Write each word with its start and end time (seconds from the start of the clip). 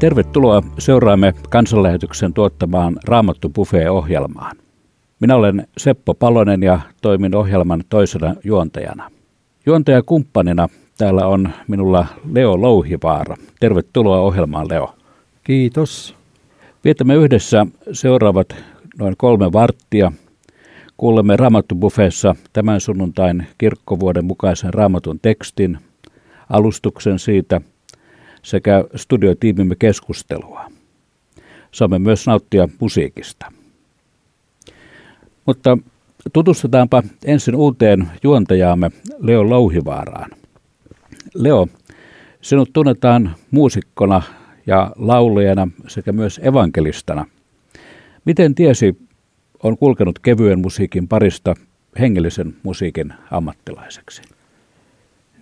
Tervetuloa 0.00 0.62
seuraamme 0.78 1.34
kansanlähetyksen 1.50 2.32
tuottamaan 2.32 2.96
Raamattu 3.04 3.48
Buffet-ohjelmaan. 3.48 4.56
Minä 5.20 5.36
olen 5.36 5.66
Seppo 5.78 6.14
Palonen 6.14 6.62
ja 6.62 6.80
toimin 7.02 7.34
ohjelman 7.34 7.84
toisena 7.88 8.34
juontajana. 8.44 9.10
Juontajakumppanina 9.66 10.68
täällä 10.98 11.26
on 11.26 11.50
minulla 11.68 12.06
Leo 12.32 12.60
Louhivaara. 12.60 13.36
Tervetuloa 13.60 14.20
ohjelmaan, 14.20 14.68
Leo. 14.70 14.94
Kiitos. 15.44 16.14
Vietämme 16.84 17.14
yhdessä 17.14 17.66
seuraavat 17.92 18.56
noin 18.98 19.14
kolme 19.16 19.52
varttia. 19.52 20.12
Kuulemme 20.96 21.36
Raamattu-buffeessa 21.36 22.34
tämän 22.52 22.80
sunnuntain 22.80 23.46
kirkkovuoden 23.58 24.24
mukaisen 24.24 24.74
raamatun 24.74 25.18
tekstin, 25.22 25.78
alustuksen 26.50 27.18
siitä 27.18 27.60
sekä 28.42 28.84
studiotiimimme 28.96 29.76
keskustelua. 29.78 30.64
Saamme 31.72 31.98
myös 31.98 32.26
nauttia 32.26 32.68
musiikista. 32.80 33.52
Mutta 35.46 35.78
tutustutaanpa 36.32 37.02
ensin 37.24 37.54
uuteen 37.54 38.08
juontajaamme 38.22 38.90
Leo 39.18 39.50
Louhivaaraan. 39.50 40.30
Leo, 41.34 41.68
sinut 42.40 42.70
tunnetaan 42.72 43.34
muusikkona 43.50 44.22
ja 44.66 44.92
laulajana 44.96 45.68
sekä 45.88 46.12
myös 46.12 46.40
evankelistana. 46.44 47.26
Miten 48.24 48.54
tiesi 48.54 48.98
on 49.62 49.78
kulkenut 49.78 50.18
kevyen 50.18 50.58
musiikin 50.58 51.08
parista 51.08 51.54
hengellisen 51.98 52.54
musiikin 52.62 53.12
ammattilaiseksi? 53.30 54.22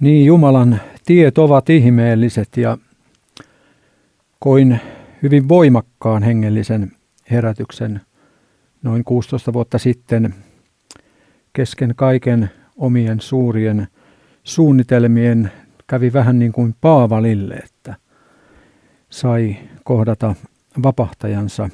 Niin, 0.00 0.26
Jumalan 0.26 0.80
tiet 1.06 1.38
ovat 1.38 1.70
ihmeelliset 1.70 2.56
ja 2.56 2.78
koin 4.38 4.80
hyvin 5.22 5.48
voimakkaan 5.48 6.22
hengellisen 6.22 6.92
herätyksen 7.30 8.00
noin 8.82 9.04
16 9.04 9.52
vuotta 9.52 9.78
sitten 9.78 10.34
kesken 11.52 11.94
kaiken 11.96 12.50
omien 12.76 13.20
suurien 13.20 13.88
suunnitelmien 14.44 15.52
kävi 15.86 16.12
vähän 16.12 16.38
niin 16.38 16.52
kuin 16.52 16.74
Paavalille, 16.80 17.54
että 17.54 17.94
sai 19.10 19.56
kohdata 19.84 20.34
vapahtajansa. 20.82 21.70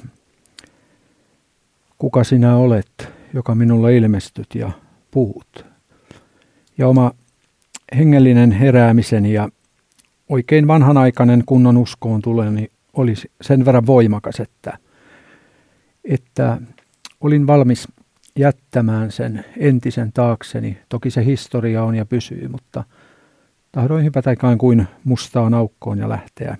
Kuka 1.97 2.23
sinä 2.23 2.55
olet, 2.55 3.09
joka 3.33 3.55
minulle 3.55 3.97
ilmestyt 3.97 4.55
ja 4.55 4.71
puhut? 5.11 5.65
Ja 6.77 6.87
oma 6.87 7.11
hengellinen 7.97 8.51
heräämiseni 8.51 9.33
ja 9.33 9.49
oikein 10.29 10.67
vanhanaikainen 10.67 11.43
kunnon 11.45 11.77
uskoon 11.77 12.21
tuleni 12.21 12.71
oli 12.93 13.13
sen 13.41 13.65
verran 13.65 13.85
voimakas, 13.85 14.39
että, 14.39 14.77
että 16.03 16.57
olin 17.21 17.47
valmis 17.47 17.87
jättämään 18.35 19.11
sen 19.11 19.45
entisen 19.57 20.13
taakseni. 20.13 20.77
Toki 20.89 21.09
se 21.09 21.25
historia 21.25 21.83
on 21.83 21.95
ja 21.95 22.05
pysyy, 22.05 22.47
mutta 22.47 22.83
tahdoin 23.71 24.05
hypätä 24.05 24.31
ikään 24.31 24.57
kuin 24.57 24.87
mustaan 25.03 25.53
aukkoon 25.53 25.97
ja 25.97 26.09
lähteä 26.09 26.57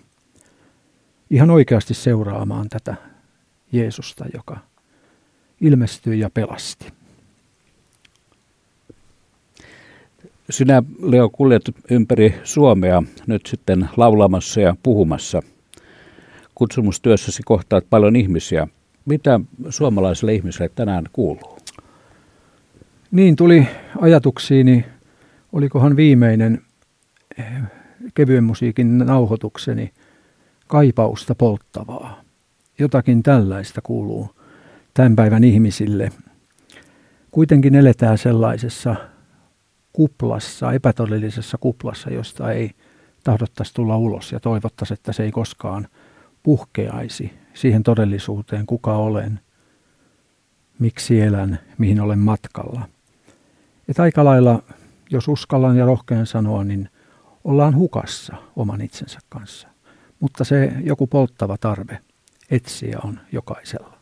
ihan 1.29 1.49
oikeasti 1.49 1.93
seuraamaan 1.93 2.69
tätä 2.69 2.95
Jeesusta, 3.71 4.25
joka 4.33 4.57
ilmestyi 5.61 6.19
ja 6.19 6.29
pelasti. 6.29 6.93
Sinä, 10.49 10.83
Leo, 11.01 11.29
kuljet 11.29 11.61
ympäri 11.91 12.35
Suomea 12.43 13.03
nyt 13.27 13.45
sitten 13.45 13.89
laulamassa 13.97 14.61
ja 14.61 14.75
puhumassa. 14.83 15.41
Kutsumustyössäsi 16.55 17.43
kohtaat 17.45 17.85
paljon 17.89 18.15
ihmisiä. 18.15 18.67
Mitä 19.05 19.39
suomalaisille 19.69 20.33
ihmisille 20.33 20.69
tänään 20.75 21.05
kuuluu? 21.13 21.57
Niin 23.11 23.35
tuli 23.35 23.67
ajatuksiini, 24.01 24.85
olikohan 25.53 25.95
viimeinen 25.95 26.61
eh, 27.37 27.45
kevyen 28.13 28.43
musiikin 28.43 28.97
nauhoitukseni 28.97 29.93
kaipausta 30.67 31.35
polttavaa. 31.35 32.21
Jotakin 32.79 33.23
tällaista 33.23 33.81
kuuluu 33.81 34.29
tämän 34.93 35.15
päivän 35.15 35.43
ihmisille. 35.43 36.09
Kuitenkin 37.31 37.75
eletään 37.75 38.17
sellaisessa 38.17 38.95
kuplassa, 39.95 40.71
epätodellisessa 40.71 41.57
kuplassa, 41.57 42.09
josta 42.09 42.51
ei 42.51 42.71
tahdottaisi 43.23 43.73
tulla 43.73 43.97
ulos 43.97 44.31
ja 44.31 44.39
toivottaisi, 44.39 44.93
että 44.93 45.13
se 45.13 45.23
ei 45.23 45.31
koskaan 45.31 45.87
puhkeaisi 46.43 47.33
siihen 47.53 47.83
todellisuuteen, 47.83 48.65
kuka 48.65 48.95
olen, 48.95 49.39
miksi 50.79 51.21
elän, 51.21 51.59
mihin 51.77 52.01
olen 52.01 52.19
matkalla. 52.19 52.87
Että 53.87 54.03
aika 54.03 54.25
lailla, 54.25 54.63
jos 55.09 55.27
uskallan 55.27 55.77
ja 55.77 55.85
rohkean 55.85 56.25
sanoa, 56.25 56.63
niin 56.63 56.89
ollaan 57.43 57.75
hukassa 57.75 58.35
oman 58.55 58.81
itsensä 58.81 59.19
kanssa. 59.29 59.67
Mutta 60.19 60.43
se 60.43 60.73
joku 60.83 61.07
polttava 61.07 61.57
tarve 61.57 61.99
etsiä 62.49 62.99
on 63.03 63.19
jokaisella. 63.31 63.97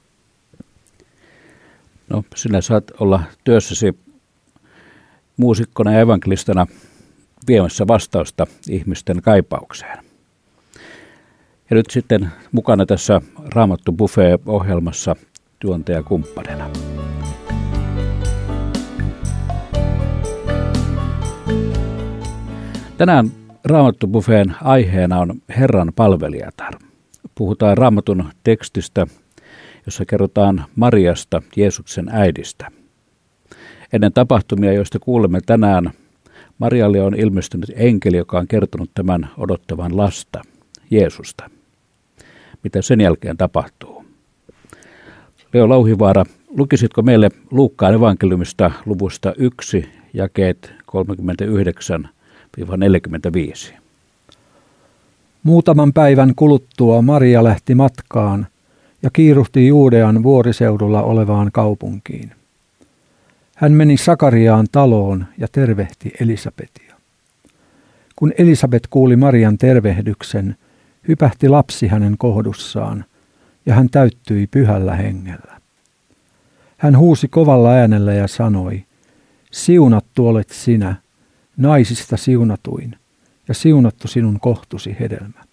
No, 2.09 2.23
sinä 2.35 2.61
saat 2.61 2.91
olla 2.99 3.23
työssäsi 3.43 3.97
muusikkona 5.37 5.93
ja 5.93 5.99
evankelistana 5.99 6.67
viemässä 7.47 7.87
vastausta 7.87 8.47
ihmisten 8.69 9.21
kaipaukseen. 9.21 9.97
Ja 11.69 11.75
nyt 11.75 11.85
sitten 11.89 12.31
mukana 12.51 12.85
tässä 12.85 13.21
Raamattu 13.55 13.91
Buffet-ohjelmassa 13.91 15.15
juontajakumppanina. 15.63 16.69
Tänään 22.97 23.31
Raamattu 23.63 24.07
Buffeen 24.07 24.55
aiheena 24.61 25.19
on 25.19 25.41
Herran 25.57 25.91
palvelijatar. 25.95 26.73
Puhutaan 27.35 27.77
Raamatun 27.77 28.25
tekstistä, 28.43 29.07
jossa 29.85 30.05
kerrotaan 30.05 30.65
Mariasta, 30.75 31.41
Jeesuksen 31.55 32.09
äidistä– 32.11 32.67
Ennen 33.93 34.13
tapahtumia, 34.13 34.73
joista 34.73 34.99
kuulemme 34.99 35.39
tänään, 35.45 35.91
Marialle 36.59 37.01
on 37.01 37.15
ilmestynyt 37.15 37.71
enkeli, 37.75 38.17
joka 38.17 38.39
on 38.39 38.47
kertonut 38.47 38.89
tämän 38.93 39.29
odottavan 39.37 39.97
lasta, 39.97 40.41
Jeesusta. 40.91 41.49
Mitä 42.63 42.81
sen 42.81 43.01
jälkeen 43.01 43.37
tapahtuu? 43.37 44.05
Leo 45.53 45.69
Lauhivaara, 45.69 46.25
lukisitko 46.57 47.01
meille 47.01 47.29
Luukkaan 47.51 47.93
evankeliumista 47.93 48.71
luvusta 48.85 49.33
1, 49.37 49.85
jakeet 50.13 50.73
39-45? 53.71 53.73
Muutaman 55.43 55.93
päivän 55.93 56.35
kuluttua 56.35 57.01
Maria 57.01 57.43
lähti 57.43 57.75
matkaan 57.75 58.47
ja 59.03 59.09
kiiruhti 59.09 59.67
Juudean 59.67 60.23
vuoriseudulla 60.23 61.03
olevaan 61.03 61.49
kaupunkiin– 61.51 62.31
hän 63.55 63.71
meni 63.71 63.97
Sakariaan 63.97 64.67
taloon 64.71 65.25
ja 65.37 65.47
tervehti 65.51 66.11
Elisabetia. 66.19 66.95
Kun 68.15 68.33
Elisabet 68.37 68.87
kuuli 68.89 69.15
Marian 69.15 69.57
tervehdyksen, 69.57 70.55
hypähti 71.07 71.49
lapsi 71.49 71.87
hänen 71.87 72.17
kohdussaan, 72.17 73.05
ja 73.65 73.73
hän 73.73 73.89
täyttyi 73.89 74.47
pyhällä 74.47 74.95
hengellä. 74.95 75.61
Hän 76.77 76.97
huusi 76.97 77.27
kovalla 77.27 77.71
äänellä 77.71 78.13
ja 78.13 78.27
sanoi, 78.27 78.83
siunattu 79.51 80.27
olet 80.27 80.49
sinä, 80.49 80.95
naisista 81.57 82.17
siunatuin, 82.17 82.95
ja 83.47 83.53
siunattu 83.53 84.07
sinun 84.07 84.39
kohtusi 84.39 84.97
hedelmä. 84.99 85.43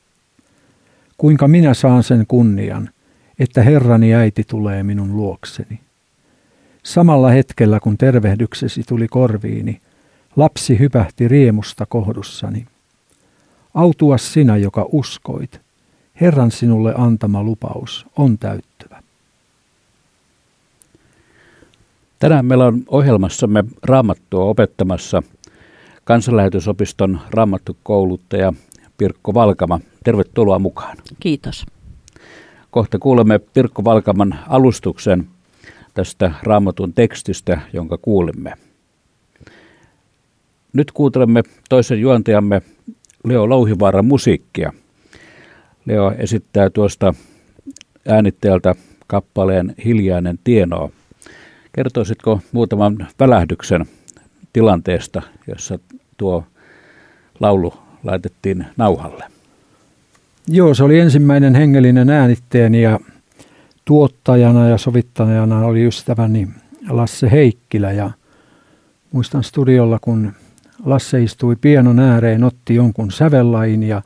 Kuinka 1.18 1.48
minä 1.48 1.74
saan 1.74 2.02
sen 2.02 2.24
kunnian, 2.28 2.90
että 3.38 3.62
Herrani 3.62 4.14
äiti 4.14 4.44
tulee 4.44 4.82
minun 4.82 5.16
luokseni? 5.16 5.80
Samalla 6.90 7.30
hetkellä, 7.30 7.80
kun 7.80 7.98
tervehdyksesi 7.98 8.82
tuli 8.88 9.08
korviini, 9.08 9.80
lapsi 10.36 10.78
hypähti 10.78 11.28
riemusta 11.28 11.86
kohdussani. 11.86 12.66
Autua 13.74 14.18
sinä, 14.18 14.56
joka 14.56 14.86
uskoit. 14.92 15.60
Herran 16.20 16.50
sinulle 16.50 16.94
antama 16.96 17.42
lupaus 17.42 18.06
on 18.16 18.38
täyttyvä. 18.38 19.02
Tänään 22.18 22.46
meillä 22.46 22.66
on 22.66 22.82
ohjelmassamme 22.88 23.64
raamattua 23.82 24.44
opettamassa 24.44 25.22
kansanlähetysopiston 26.04 27.20
raamattukouluttaja 27.30 28.52
Pirkko 28.98 29.34
Valkama. 29.34 29.80
Tervetuloa 30.04 30.58
mukaan. 30.58 30.96
Kiitos. 31.20 31.66
Kohta 32.70 32.98
kuulemme 32.98 33.38
Pirkko 33.38 33.84
Valkaman 33.84 34.38
alustuksen– 34.48 35.26
tästä 35.94 36.32
raamatun 36.42 36.92
tekstistä, 36.92 37.60
jonka 37.72 37.98
kuulimme. 37.98 38.52
Nyt 40.72 40.92
kuuntelemme 40.92 41.42
toisen 41.68 42.00
juontajamme 42.00 42.62
Leo 43.24 43.48
Louhivaaran 43.48 44.04
musiikkia. 44.04 44.72
Leo 45.84 46.14
esittää 46.18 46.70
tuosta 46.70 47.14
äänitteeltä 48.08 48.74
kappaleen 49.06 49.74
Hiljainen 49.84 50.38
tienoa. 50.44 50.90
Kertoisitko 51.72 52.40
muutaman 52.52 53.08
välähdyksen 53.18 53.86
tilanteesta, 54.52 55.22
jossa 55.46 55.78
tuo 56.16 56.44
laulu 57.40 57.74
laitettiin 58.04 58.66
nauhalle? 58.76 59.24
Joo, 60.48 60.74
se 60.74 60.84
oli 60.84 60.98
ensimmäinen 60.98 61.54
hengellinen 61.54 62.10
äänitteeni 62.10 62.82
ja 62.82 63.00
tuottajana 63.84 64.68
ja 64.68 64.78
sovittajana 64.78 65.58
oli 65.58 65.86
ystäväni 65.86 66.48
Lasse 66.88 67.30
Heikkilä 67.30 67.92
ja 67.92 68.10
muistan 69.12 69.44
studiolla, 69.44 69.98
kun 70.00 70.32
Lasse 70.84 71.22
istui 71.22 71.56
pianon 71.56 71.98
ääreen, 71.98 72.44
otti 72.44 72.74
jonkun 72.74 73.10
sävellain 73.12 73.82
ja 73.82 74.02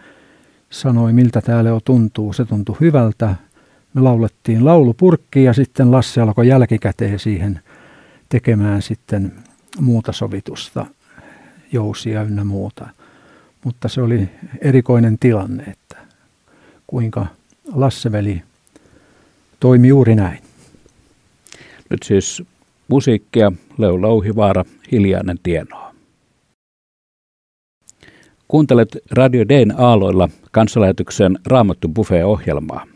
sanoi, 0.70 1.12
miltä 1.12 1.40
täällä 1.40 1.70
jo 1.70 1.80
tuntuu. 1.84 2.32
Se 2.32 2.44
tuntui 2.44 2.76
hyvältä. 2.80 3.34
Me 3.94 4.00
laulettiin 4.00 4.64
laulupurkki 4.64 5.44
ja 5.44 5.52
sitten 5.52 5.90
Lasse 5.90 6.20
alkoi 6.20 6.48
jälkikäteen 6.48 7.18
siihen 7.18 7.60
tekemään 8.28 8.82
sitten 8.82 9.32
muuta 9.80 10.12
sovitusta, 10.12 10.86
jousia 11.72 12.22
ynnä 12.22 12.44
muuta. 12.44 12.88
Mutta 13.64 13.88
se 13.88 14.02
oli 14.02 14.28
erikoinen 14.60 15.18
tilanne, 15.18 15.62
että 15.62 15.96
kuinka 16.86 17.26
Lasseveli 17.72 18.42
toimi 19.64 19.88
juuri 19.88 20.14
näin. 20.14 20.38
Nyt 21.90 22.02
siis 22.02 22.42
musiikkia, 22.88 23.52
Leo 23.78 24.02
Louhivaara, 24.02 24.64
Hiljainen 24.92 25.38
tienoa. 25.42 25.94
Kuuntelet 28.48 28.98
Radio 29.10 29.48
Dayn 29.48 29.74
aaloilla 29.80 30.28
kansanlähetyksen 30.52 31.38
Raamattu 31.46 31.88
Buffet-ohjelmaa. 31.88 32.86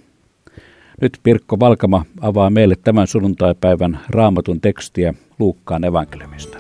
Nyt 1.01 1.19
Pirkko 1.23 1.61
Valkama 1.61 2.05
avaa 2.21 2.51
meille 2.51 2.77
tämän 2.85 3.07
sunnuntaipäivän 3.07 4.01
Raamatun 4.09 4.61
tekstiä 4.61 5.15
Luukkaan 5.39 5.85
evankeliumista. 5.85 6.59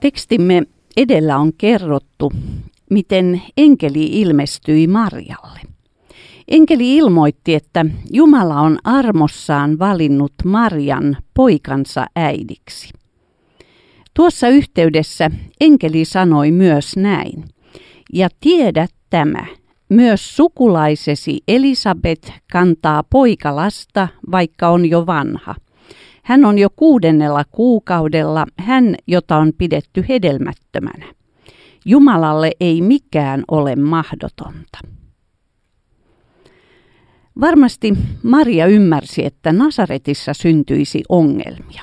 Tekstimme 0.00 0.62
edellä 0.96 1.38
on 1.38 1.52
kerrottu, 1.58 2.32
miten 2.92 3.42
enkeli 3.56 4.20
ilmestyi 4.20 4.86
Marjalle. 4.86 5.60
Enkeli 6.48 6.96
ilmoitti, 6.96 7.54
että 7.54 7.86
Jumala 8.10 8.60
on 8.60 8.78
armossaan 8.84 9.78
valinnut 9.78 10.32
Marjan 10.44 11.16
poikansa 11.34 12.06
äidiksi. 12.16 12.90
Tuossa 14.14 14.48
yhteydessä 14.48 15.30
enkeli 15.60 16.04
sanoi 16.04 16.50
myös 16.50 16.96
näin, 16.96 17.44
ja 18.12 18.28
tiedä 18.40 18.86
tämä, 19.10 19.46
myös 19.88 20.36
sukulaisesi 20.36 21.40
Elisabet 21.48 22.32
kantaa 22.52 23.02
poikalasta, 23.10 24.08
vaikka 24.30 24.68
on 24.68 24.90
jo 24.90 25.06
vanha. 25.06 25.54
Hän 26.22 26.44
on 26.44 26.58
jo 26.58 26.68
kuudennella 26.76 27.44
kuukaudella, 27.50 28.46
hän, 28.58 28.94
jota 29.06 29.36
on 29.36 29.52
pidetty 29.58 30.04
hedelmättömänä. 30.08 31.21
Jumalalle 31.84 32.50
ei 32.60 32.82
mikään 32.82 33.44
ole 33.50 33.76
mahdotonta. 33.76 34.78
Varmasti 37.40 37.94
Maria 38.22 38.66
ymmärsi, 38.66 39.24
että 39.24 39.52
Nasaretissa 39.52 40.34
syntyisi 40.34 41.02
ongelmia. 41.08 41.82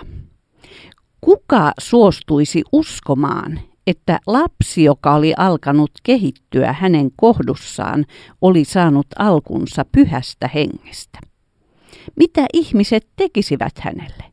Kuka 1.22 1.72
suostuisi 1.80 2.64
uskomaan, 2.72 3.60
että 3.88 4.20
lapsi, 4.28 4.84
joka 4.84 5.14
oli 5.14 5.34
alkanut 5.38 5.92
kehittyä 6.04 6.74
hänen 6.74 7.10
kohdussaan, 7.16 8.06
oli 8.42 8.66
saanut 8.66 9.08
alkunsa 9.18 9.86
pyhästä 9.92 10.50
hengestä? 10.56 11.20
Mitä 12.16 12.46
ihmiset 12.54 13.08
tekisivät 13.16 13.80
hänelle, 13.80 14.24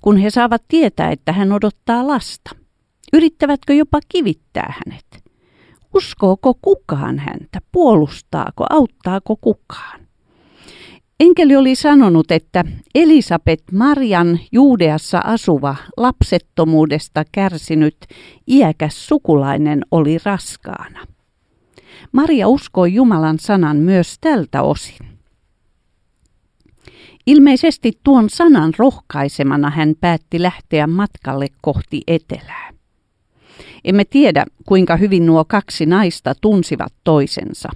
kun 0.00 0.16
he 0.16 0.30
saavat 0.30 0.62
tietää, 0.68 1.10
että 1.10 1.32
hän 1.32 1.52
odottaa 1.52 2.06
lasta? 2.06 2.63
Yrittävätkö 3.14 3.74
jopa 3.74 3.98
kivittää 4.08 4.74
hänet? 4.84 5.24
Uskooko 5.94 6.54
kukaan 6.62 7.18
häntä? 7.18 7.58
Puolustaako? 7.72 8.66
Auttaako 8.70 9.36
kukaan? 9.36 10.00
Enkeli 11.20 11.56
oli 11.56 11.74
sanonut, 11.74 12.30
että 12.30 12.64
Elisabet 12.94 13.62
Marian 13.72 14.38
Juudeassa 14.52 15.20
asuva 15.24 15.76
lapsettomuudesta 15.96 17.24
kärsinyt 17.32 17.96
iäkäs 18.48 19.06
sukulainen 19.06 19.84
oli 19.90 20.18
raskaana. 20.24 21.06
Maria 22.12 22.48
uskoi 22.48 22.94
Jumalan 22.94 23.38
sanan 23.38 23.76
myös 23.76 24.16
tältä 24.20 24.62
osin. 24.62 25.06
Ilmeisesti 27.26 27.92
tuon 28.04 28.30
sanan 28.30 28.72
rohkaisemana 28.78 29.70
hän 29.70 29.94
päätti 30.00 30.42
lähteä 30.42 30.86
matkalle 30.86 31.46
kohti 31.60 32.02
etelää. 32.06 32.73
Emme 33.84 34.04
tiedä, 34.04 34.46
kuinka 34.66 34.96
hyvin 34.96 35.26
nuo 35.26 35.44
kaksi 35.44 35.86
naista 35.86 36.34
tunsivat 36.40 36.92
toisensa. 37.04 37.68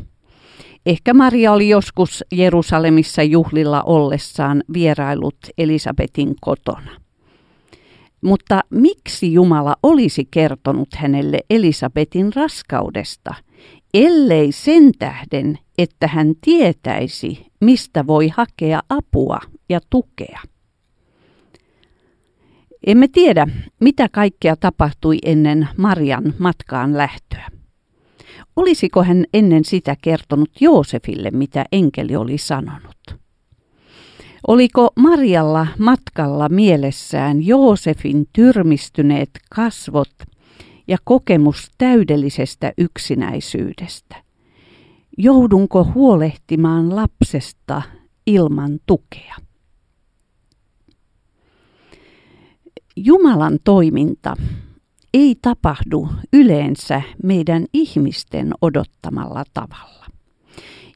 Ehkä 0.86 1.14
Maria 1.14 1.52
oli 1.52 1.68
joskus 1.68 2.24
Jerusalemissa 2.32 3.22
juhlilla 3.22 3.82
ollessaan 3.82 4.62
vierailut 4.72 5.36
Elisabetin 5.58 6.34
kotona. 6.40 6.90
Mutta 8.24 8.60
miksi 8.70 9.32
Jumala 9.32 9.76
olisi 9.82 10.28
kertonut 10.30 10.88
hänelle 10.94 11.40
Elisabetin 11.50 12.32
raskaudesta, 12.34 13.34
ellei 13.94 14.52
sen 14.52 14.92
tähden, 14.98 15.58
että 15.78 16.06
hän 16.06 16.34
tietäisi, 16.40 17.46
mistä 17.60 18.06
voi 18.06 18.28
hakea 18.28 18.80
apua 18.88 19.38
ja 19.68 19.80
tukea? 19.90 20.40
Emme 22.86 23.08
tiedä, 23.08 23.46
mitä 23.80 24.08
kaikkea 24.08 24.56
tapahtui 24.56 25.18
ennen 25.24 25.68
Marian 25.76 26.34
matkaan 26.38 26.98
lähtöä. 26.98 27.48
Olisiko 28.56 29.02
hän 29.02 29.24
ennen 29.34 29.64
sitä 29.64 29.96
kertonut 30.02 30.50
Joosefille, 30.60 31.30
mitä 31.30 31.64
enkeli 31.72 32.16
oli 32.16 32.38
sanonut? 32.38 33.18
Oliko 34.46 34.90
Marialla 34.96 35.66
matkalla 35.78 36.48
mielessään 36.48 37.46
Joosefin 37.46 38.28
tyrmistyneet 38.32 39.30
kasvot 39.54 40.14
ja 40.88 40.98
kokemus 41.04 41.70
täydellisestä 41.78 42.72
yksinäisyydestä? 42.78 44.16
Joudunko 45.18 45.84
huolehtimaan 45.84 46.96
lapsesta 46.96 47.82
ilman 48.26 48.78
tukea? 48.86 49.47
Jumalan 53.04 53.58
toiminta 53.64 54.36
ei 55.14 55.36
tapahdu 55.42 56.08
yleensä 56.32 57.02
meidän 57.22 57.66
ihmisten 57.72 58.52
odottamalla 58.62 59.44
tavalla. 59.54 60.06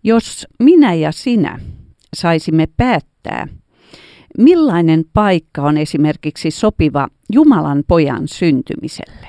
Jos 0.04 0.46
minä 0.58 0.94
ja 0.94 1.12
sinä 1.12 1.60
saisimme 2.16 2.68
päättää, 2.76 3.48
millainen 4.38 5.04
paikka 5.12 5.62
on 5.62 5.78
esimerkiksi 5.78 6.50
sopiva 6.50 7.08
Jumalan 7.32 7.82
pojan 7.88 8.28
syntymiselle, 8.28 9.28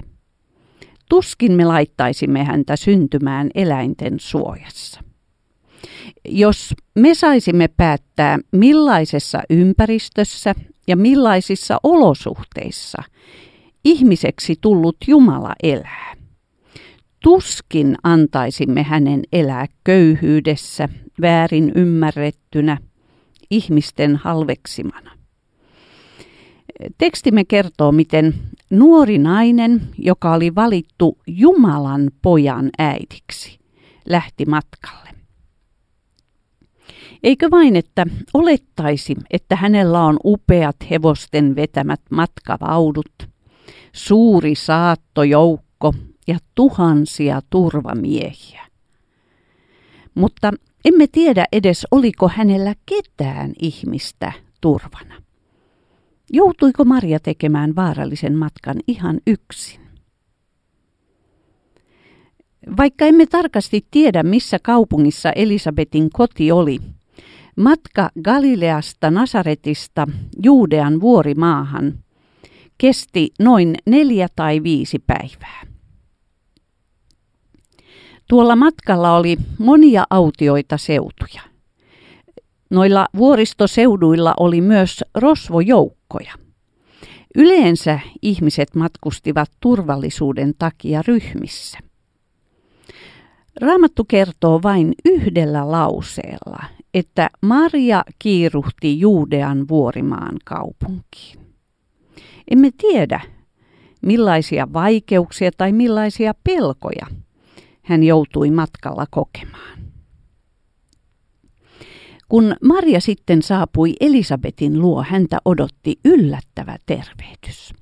tuskin 1.09 1.51
me 1.51 1.65
laittaisimme 1.65 2.43
häntä 2.43 2.75
syntymään 2.75 3.49
eläinten 3.55 4.19
suojassa. 4.19 5.01
Jos 6.29 6.73
me 6.95 7.15
saisimme 7.15 7.67
päättää, 7.67 8.39
millaisessa 8.51 9.41
ympäristössä 9.49 10.55
ja 10.87 10.95
millaisissa 10.97 11.79
olosuhteissa 11.83 13.03
ihmiseksi 13.85 14.55
tullut 14.61 14.97
Jumala 15.07 15.53
elää. 15.63 16.13
Tuskin 17.23 17.95
antaisimme 18.03 18.83
hänen 18.83 19.21
elää 19.33 19.65
köyhyydessä, 19.83 20.89
väärin 21.21 21.71
ymmärrettynä, 21.75 22.77
ihmisten 23.49 24.15
halveksimana. 24.15 25.11
Tekstimme 26.97 27.45
kertoo, 27.45 27.91
miten 27.91 28.33
nuori 28.69 29.17
nainen, 29.17 29.81
joka 29.97 30.33
oli 30.33 30.55
valittu 30.55 31.17
Jumalan 31.27 32.11
pojan 32.21 32.69
äidiksi, 32.77 33.59
lähti 34.09 34.45
matkalle. 34.45 35.12
Eikö 37.23 37.51
vain, 37.51 37.75
että 37.75 38.05
olettaisi, 38.33 39.15
että 39.31 39.55
hänellä 39.55 40.03
on 40.03 40.17
upeat 40.25 40.75
hevosten 40.89 41.55
vetämät 41.55 42.01
matkavaudut, 42.11 43.29
suuri 43.93 44.55
saattojoukko 44.55 45.93
ja 46.27 46.37
tuhansia 46.55 47.41
turvamiehiä. 47.49 48.65
Mutta 50.15 50.51
emme 50.85 51.07
tiedä 51.11 51.45
edes, 51.51 51.87
oliko 51.91 52.27
hänellä 52.27 52.73
ketään 52.85 53.53
ihmistä 53.61 54.31
turvana. 54.61 55.15
Joutuiko 56.33 56.85
Maria 56.85 57.19
tekemään 57.19 57.75
vaarallisen 57.75 58.37
matkan 58.37 58.75
ihan 58.87 59.19
yksin? 59.27 59.81
Vaikka 62.77 63.05
emme 63.05 63.25
tarkasti 63.25 63.85
tiedä, 63.91 64.23
missä 64.23 64.59
kaupungissa 64.59 65.31
Elisabetin 65.31 66.09
koti 66.13 66.51
oli, 66.51 66.79
matka 67.55 68.09
Galileasta 68.23 69.11
Nasaretista 69.11 70.07
Juudean 70.43 71.01
vuorimaahan 71.01 71.99
kesti 72.77 73.29
noin 73.39 73.75
neljä 73.85 74.27
tai 74.35 74.63
viisi 74.63 74.99
päivää. 74.99 75.63
Tuolla 78.29 78.55
matkalla 78.55 79.15
oli 79.15 79.37
monia 79.57 80.03
autioita 80.09 80.77
seutuja. 80.77 81.41
Noilla 82.69 83.07
vuoristoseuduilla 83.17 84.33
oli 84.39 84.61
myös 84.61 85.03
rosvojoukkoja. 85.15 86.33
Yleensä 87.35 87.99
ihmiset 88.21 88.75
matkustivat 88.75 89.51
turvallisuuden 89.59 90.53
takia 90.59 91.01
ryhmissä. 91.07 91.79
Raamattu 93.61 94.03
kertoo 94.03 94.59
vain 94.63 94.93
yhdellä 95.05 95.71
lauseella, 95.71 96.63
että 96.93 97.29
Maria 97.41 98.03
kiiruhti 98.19 98.99
Juudean 98.99 99.67
vuorimaan 99.67 100.37
kaupunkiin. 100.45 101.39
Emme 102.51 102.69
tiedä, 102.77 103.21
millaisia 104.01 104.73
vaikeuksia 104.73 105.51
tai 105.57 105.71
millaisia 105.71 106.33
pelkoja 106.43 107.05
hän 107.81 108.03
joutui 108.03 108.51
matkalla 108.51 109.05
kokemaan. 109.11 109.79
Kun 112.29 112.55
Maria 112.63 112.99
sitten 112.99 113.41
saapui 113.41 113.93
Elisabetin 113.99 114.79
luo, 114.79 115.03
häntä 115.03 115.37
odotti 115.45 115.99
yllättävä 116.05 116.77
tervehdys. 116.85 117.73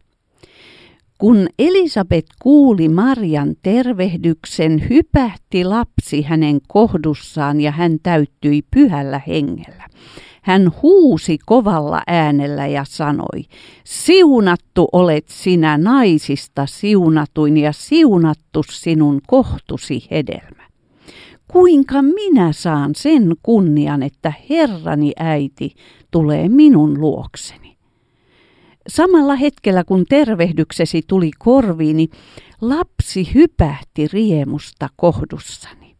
Kun 1.22 1.48
Elisabet 1.60 2.26
kuuli 2.42 2.90
Marian 2.90 3.56
tervehdyksen, 3.64 4.90
hypähti 4.90 5.64
lapsi 5.64 6.22
hänen 6.22 6.60
kohdussaan 6.68 7.62
ja 7.62 7.72
hän 7.72 7.98
täyttyi 8.04 8.62
pyhällä 8.72 9.22
hengellä. 9.28 9.88
Hän 10.42 10.72
huusi 10.82 11.38
kovalla 11.46 12.02
äänellä 12.08 12.68
ja 12.68 12.84
sanoi, 12.88 13.44
siunattu 13.84 14.88
olet 14.92 15.26
sinä 15.28 15.78
naisista 15.78 16.66
siunatuin 16.66 17.58
ja 17.58 17.72
siunattu 17.72 18.64
sinun 18.72 19.22
kohtusi 19.28 20.08
hedelmä. 20.12 20.64
Kuinka 21.48 22.02
minä 22.02 22.54
saan 22.54 22.96
sen 22.96 23.36
kunnian, 23.44 24.04
että 24.04 24.34
Herrani 24.50 25.12
äiti 25.20 25.76
tulee 26.12 26.50
minun 26.50 27.02
luokseni? 27.02 27.71
Samalla 28.88 29.36
hetkellä 29.36 29.84
kun 29.84 30.06
tervehdyksesi 30.10 31.02
tuli 31.08 31.32
korviini, 31.40 32.08
lapsi 32.62 33.34
hypähti 33.34 34.08
riemusta 34.08 34.90
kohdussani. 34.96 35.96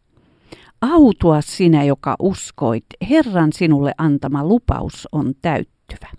Autua 0.80 1.40
sinä, 1.40 1.84
joka 1.84 2.16
uskoit, 2.18 2.84
Herran 3.10 3.52
sinulle 3.52 3.92
antama 3.98 4.44
lupaus 4.44 5.08
on 5.12 5.34
täyttyvä. 5.42 6.10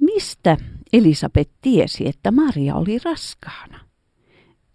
Mistä 0.00 0.56
Elisabet 0.92 1.50
tiesi, 1.60 2.08
että 2.08 2.30
Maria 2.30 2.74
oli 2.74 2.98
raskaana? 3.04 3.80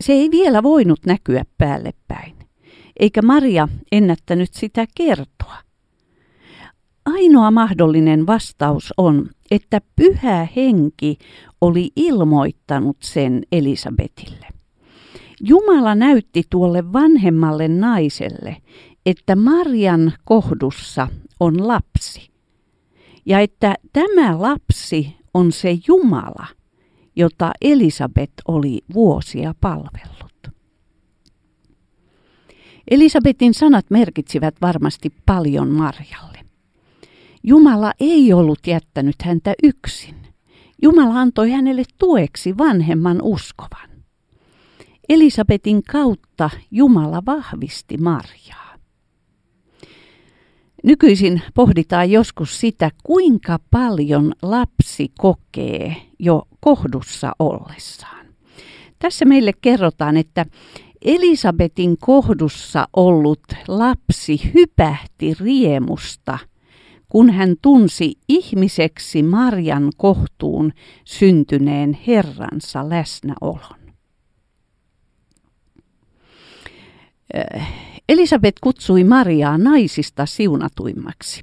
Se 0.03 0.13
ei 0.13 0.32
vielä 0.32 0.63
voinut 0.63 1.06
näkyä 1.06 1.44
päälle 1.58 1.94
päin, 2.08 2.36
eikä 3.00 3.22
Maria 3.22 3.68
ennättänyt 3.91 4.53
sitä 4.53 4.86
kertoa. 4.96 5.58
Ainoa 7.05 7.51
mahdollinen 7.51 8.27
vastaus 8.27 8.93
on, 8.98 9.29
että 9.51 9.81
pyhä 9.96 10.48
henki 10.55 11.17
oli 11.62 11.89
ilmoittanut 11.96 12.98
sen 13.00 13.41
Elisabetille. 13.51 14.48
Jumala 15.41 15.96
näytti 15.96 16.43
tuolle 16.50 16.93
vanhemmalle 16.93 17.67
naiselle, 17.67 18.58
että 19.05 19.36
Marian 19.36 20.13
kohdussa 20.24 21.08
on 21.39 21.67
lapsi. 21.67 22.31
Ja 23.25 23.39
että 23.39 23.75
tämä 23.93 24.41
lapsi 24.41 25.15
on 25.34 25.51
se 25.51 25.77
Jumala, 25.88 26.48
jota 27.15 27.51
Elisabet 27.62 28.31
oli 28.48 28.79
vuosia 28.93 29.55
palvellut. 29.62 30.48
Elisabetin 32.91 33.53
sanat 33.53 33.86
merkitsivät 33.89 34.55
varmasti 34.62 35.13
paljon 35.25 35.67
Marjalle. 35.67 36.41
Jumala 37.44 37.94
ei 38.00 38.34
ollut 38.34 38.68
jättänyt 38.68 39.16
häntä 39.22 39.54
yksin. 39.64 40.16
Jumala 40.82 41.20
antoi 41.20 41.52
hänelle 41.52 41.84
tueksi 41.98 42.58
vanhemman 42.58 43.22
uskovan. 43.22 43.90
Elisabetin 45.10 45.84
kautta 45.84 46.50
Jumala 46.72 47.22
vahvisti 47.26 47.98
Marjaa. 47.98 48.76
Nykyisin 50.84 51.42
pohditaan 51.54 52.12
joskus 52.12 52.60
sitä, 52.60 52.92
kuinka 53.04 53.60
paljon 53.72 54.34
lapsi 54.42 55.12
kokee 55.18 55.96
jo 56.20 56.48
kohdussa 56.60 57.32
ollessaan. 57.40 58.26
Tässä 59.00 59.26
meille 59.26 59.54
kerrotaan, 59.62 60.18
että 60.18 60.46
Elisabetin 61.02 61.98
kohdussa 61.98 62.88
ollut 62.94 63.44
lapsi 63.68 64.54
hypähti 64.54 65.34
riemusta, 65.40 66.40
kun 67.12 67.30
hän 67.30 67.56
tunsi 67.62 68.13
ihmiseksi 68.30 69.24
Marjan 69.24 69.89
kohtuun 69.98 70.74
syntyneen 71.06 72.00
Herransa 72.08 72.89
läsnäolon. 72.89 73.80
Elisabet 78.10 78.56
kutsui 78.62 79.03
Mariaa 79.03 79.58
naisista 79.58 80.25
siunatuimmaksi. 80.25 81.41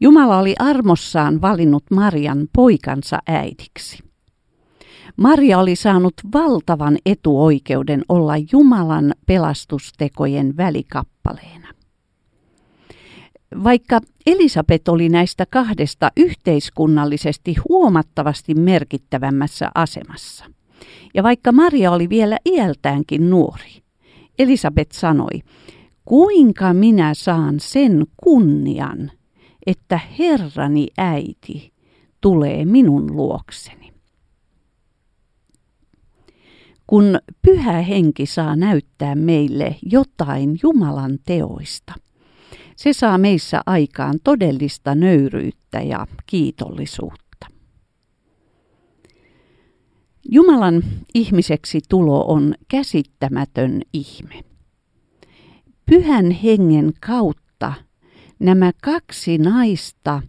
Jumala 0.00 0.38
oli 0.38 0.54
armossaan 0.58 1.40
valinnut 1.40 1.84
Marian 1.90 2.48
poikansa 2.52 3.18
äidiksi. 3.26 3.98
Maria 5.16 5.58
oli 5.58 5.76
saanut 5.76 6.14
valtavan 6.34 6.98
etuoikeuden 7.06 8.02
olla 8.08 8.34
Jumalan 8.52 9.14
pelastustekojen 9.26 10.56
välikappaleena. 10.56 11.67
Vaikka 13.64 14.00
Elisabet 14.26 14.88
oli 14.88 15.08
näistä 15.08 15.46
kahdesta 15.50 16.10
yhteiskunnallisesti 16.16 17.56
huomattavasti 17.68 18.54
merkittävämmässä 18.54 19.70
asemassa, 19.74 20.44
ja 21.14 21.22
vaikka 21.22 21.52
Maria 21.52 21.90
oli 21.92 22.08
vielä 22.08 22.38
iältäänkin 22.44 23.30
nuori, 23.30 23.82
Elisabet 24.38 24.92
sanoi, 24.92 25.40
kuinka 26.04 26.72
minä 26.72 27.14
saan 27.14 27.60
sen 27.60 28.06
kunnian, 28.16 29.10
että 29.66 30.00
Herrani 30.18 30.86
äiti 30.98 31.72
tulee 32.20 32.64
minun 32.64 33.16
luokseni. 33.16 33.92
Kun 36.86 37.18
pyhä 37.42 37.72
henki 37.72 38.26
saa 38.26 38.56
näyttää 38.56 39.14
meille 39.14 39.76
jotain 39.82 40.58
Jumalan 40.62 41.18
teoista, 41.26 41.94
se 42.78 42.92
saa 42.92 43.18
meissä 43.18 43.60
aikaan 43.66 44.18
todellista 44.24 44.94
nöyryyttä 44.94 45.80
ja 45.80 46.06
kiitollisuutta. 46.26 47.46
Jumalan 50.30 50.82
ihmiseksi 51.14 51.80
tulo 51.88 52.24
on 52.24 52.54
käsittämätön 52.68 53.82
ihme. 53.92 54.44
Pyhän 55.86 56.30
hengen 56.30 56.92
kautta 57.06 57.72
nämä 58.38 58.72
kaksi 58.82 59.38
naista 59.38 60.22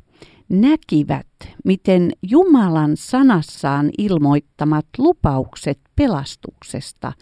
näkivät, 0.50 1.28
miten 1.66 2.12
Jumalan 2.22 2.98
sanassaan 2.98 3.90
ilmoittamat 3.98 4.86
lupaukset 4.98 5.80
pelastuksesta 5.96 7.14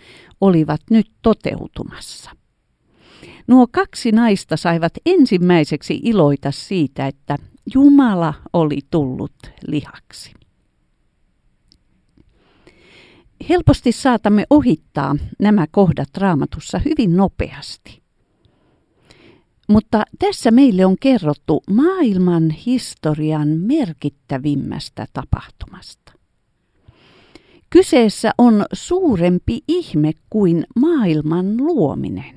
olivat 0.41 0.81
nyt 0.89 1.12
toteutumassa. 1.22 2.31
Nuo 3.48 3.68
kaksi 3.72 4.12
naista 4.12 4.58
saivat 4.58 4.94
ensimmäiseksi 5.06 6.00
iloita 6.04 6.52
siitä, 6.52 7.08
että 7.08 7.38
Jumala 7.74 8.34
oli 8.54 8.80
tullut 8.92 9.36
lihaksi. 9.68 10.34
Helposti 13.50 13.92
saatamme 13.92 14.46
ohittaa 14.50 15.16
nämä 15.40 15.66
kohdat 15.72 16.10
raamatussa 16.18 16.80
hyvin 16.86 17.18
nopeasti. 17.18 18.02
Mutta 19.70 20.04
tässä 20.20 20.52
meille 20.52 20.86
on 20.86 20.96
kerrottu 21.00 21.64
maailman 21.70 22.50
historian 22.50 23.48
merkittävimmästä 23.48 25.06
tapahtumasta. 25.14 26.14
Kyseessä 27.70 28.32
on 28.38 28.66
suurempi 28.74 29.60
ihme 29.68 30.12
kuin 30.30 30.66
maailman 30.76 31.58
luominen. 31.58 32.37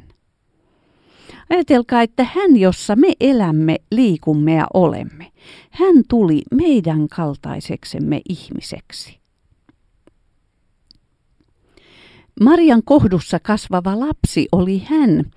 Ajatelkaa, 1.50 2.02
että 2.02 2.24
hän, 2.24 2.56
jossa 2.56 2.96
me 2.96 3.12
elämme, 3.20 3.76
liikumme 3.90 4.54
ja 4.54 4.66
olemme, 4.74 5.32
hän 5.70 5.96
tuli 6.08 6.42
meidän 6.54 7.08
kaltaiseksemme 7.08 8.20
ihmiseksi. 8.28 9.20
Marian 12.40 12.82
kohdussa 12.84 13.38
kasvava 13.38 14.00
lapsi 14.00 14.48
oli 14.52 14.78
hän, 14.78 15.30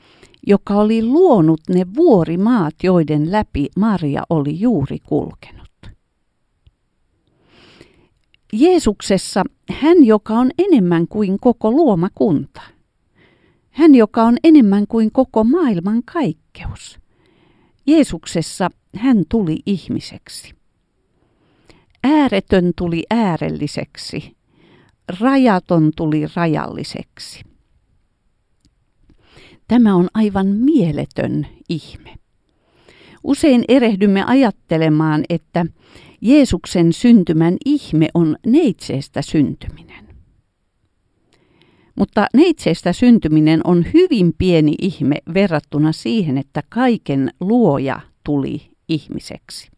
joka 0.47 0.75
oli 0.75 1.03
luonut 1.03 1.61
ne 1.69 1.85
vuorimaat, 1.95 2.75
joiden 2.83 3.31
läpi 3.31 3.67
Maria 3.77 4.23
oli 4.29 4.59
juuri 4.59 4.99
kulkenut. 4.99 5.63
Jeesuksessa 8.53 9.43
hän, 9.69 10.03
joka 10.03 10.33
on 10.33 10.51
enemmän 10.57 11.07
kuin 11.07 11.39
koko 11.39 11.71
luomakunta. 11.71 12.72
Hän, 13.73 13.95
joka 13.95 14.23
on 14.23 14.37
enemmän 14.43 14.87
kuin 14.87 15.11
koko 15.11 15.43
maailman 15.43 16.03
kaikkeus. 16.03 16.99
Jeesuksessa 17.85 18.69
hän 18.95 19.23
tuli 19.29 19.59
ihmiseksi. 19.65 20.53
Ääretön 22.03 22.71
tuli 22.75 23.03
äärelliseksi. 23.09 24.35
Rajaton 25.19 25.91
tuli 25.95 26.25
rajalliseksi. 26.35 27.43
Tämä 29.67 29.95
on 29.95 30.09
aivan 30.13 30.47
mieletön 30.47 31.47
ihme. 31.69 32.15
Usein 33.23 33.63
erehdymme 33.67 34.23
ajattelemaan, 34.27 35.23
että 35.29 35.65
Jeesuksen 36.21 36.93
syntymän 36.93 37.57
ihme 37.65 38.07
on 38.13 38.37
neitseestä 38.45 39.21
syntyminen. 39.21 40.12
Mutta 41.95 42.27
neitseestä 42.33 42.93
syntyminen 42.93 43.61
on 43.63 43.85
hyvin 43.93 44.33
pieni 44.37 44.73
ihme 44.81 45.15
verrattuna 45.33 45.91
siihen, 45.91 46.37
että 46.37 46.63
kaiken 46.69 47.31
luoja 47.39 47.99
tuli 48.23 48.61
ihmiseksi. 48.89 49.69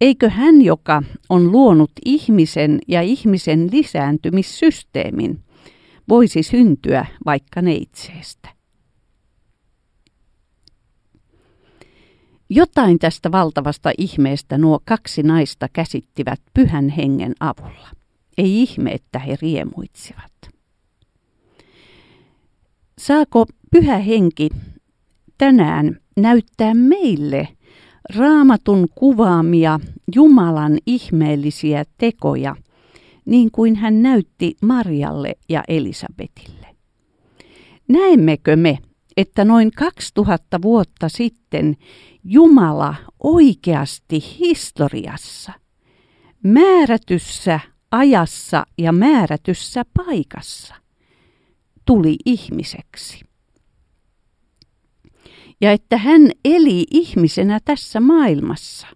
Eikö 0.00 0.30
hän, 0.30 0.62
joka 0.62 1.02
on 1.28 1.52
luonut 1.52 1.90
ihmisen 2.04 2.78
ja 2.88 3.02
ihmisen 3.02 3.68
lisääntymissysteemin, 3.72 5.40
voisi 6.08 6.42
syntyä 6.42 7.06
vaikka 7.26 7.62
neitseestä? 7.62 8.48
Jotain 12.50 12.98
tästä 12.98 13.32
valtavasta 13.32 13.90
ihmeestä 13.98 14.58
nuo 14.58 14.80
kaksi 14.84 15.22
naista 15.22 15.68
käsittivät 15.72 16.40
pyhän 16.54 16.88
hengen 16.88 17.34
avulla. 17.40 17.88
Ei 18.38 18.62
ihme, 18.62 18.92
että 18.92 19.18
he 19.18 19.36
riemuitsivat. 19.42 20.31
Saako 23.06 23.46
pyhä 23.70 23.98
henki 23.98 24.48
tänään 25.38 26.00
näyttää 26.16 26.74
meille 26.74 27.48
raamatun 28.16 28.88
kuvaamia 28.94 29.80
Jumalan 30.14 30.78
ihmeellisiä 30.86 31.84
tekoja, 31.98 32.56
niin 33.24 33.50
kuin 33.50 33.76
hän 33.76 34.02
näytti 34.02 34.56
Marjalle 34.62 35.34
ja 35.48 35.62
Elisabetille? 35.68 36.66
Näemmekö 37.88 38.56
me, 38.56 38.78
että 39.16 39.44
noin 39.44 39.70
2000 39.70 40.62
vuotta 40.62 41.08
sitten 41.08 41.76
Jumala 42.24 42.94
oikeasti 43.22 44.24
historiassa, 44.38 45.52
määrätyssä 46.42 47.60
ajassa 47.90 48.66
ja 48.78 48.92
määrätyssä 48.92 49.82
paikassa 49.94 50.81
tuli 51.84 52.16
ihmiseksi. 52.26 53.20
Ja 55.60 55.72
että 55.72 55.96
hän 55.96 56.30
eli 56.44 56.86
ihmisenä 56.90 57.60
tässä 57.64 58.00
maailmassa. 58.00 58.86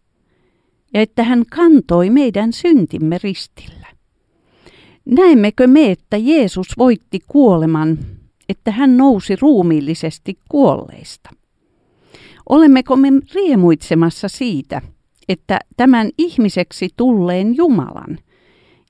Ja 0.95 1.01
että 1.01 1.23
hän 1.23 1.45
kantoi 1.51 2.11
meidän 2.11 2.53
syntimme 2.53 3.19
ristillä. 3.23 3.87
Näemmekö 5.05 5.67
me, 5.67 5.91
että 5.91 6.17
Jeesus 6.17 6.67
voitti 6.79 7.21
kuoleman, 7.27 7.99
että 8.49 8.71
hän 8.71 8.97
nousi 8.97 9.37
ruumiillisesti 9.37 10.39
kuolleista? 10.49 11.31
Olemmeko 12.49 12.97
me 12.97 13.09
riemuitsemassa 13.35 14.29
siitä, 14.29 14.83
että 15.29 15.59
tämän 15.77 16.11
ihmiseksi 16.19 16.89
tulleen 16.97 17.57
Jumalan, 17.57 18.19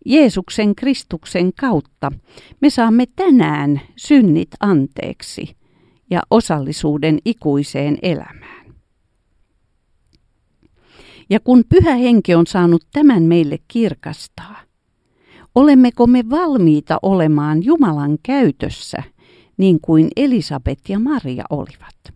Jeesuksen 0.09 0.75
Kristuksen 0.75 1.53
kautta, 1.61 2.13
me 2.61 2.71
saamme 2.71 3.05
tänään 3.17 3.81
synnit 3.97 4.49
anteeksi 4.61 5.57
ja 6.11 6.23
osallisuuden 6.31 7.19
ikuiseen 7.25 7.99
elämään. 8.03 8.75
Ja 11.31 11.41
kun 11.41 11.65
pyhä 11.69 11.95
henki 11.95 12.35
on 12.35 12.47
saanut 12.47 12.87
tämän 12.93 13.23
meille 13.23 13.59
kirkastaa, 13.69 14.61
olemmeko 15.55 16.07
me 16.07 16.25
valmiita 16.31 16.99
olemaan 17.03 17.65
Jumalan 17.65 18.19
käytössä 18.23 19.03
niin 19.57 19.81
kuin 19.81 20.09
Elisabet 20.17 20.79
ja 20.89 20.99
Maria 20.99 21.45
olivat? 21.51 22.15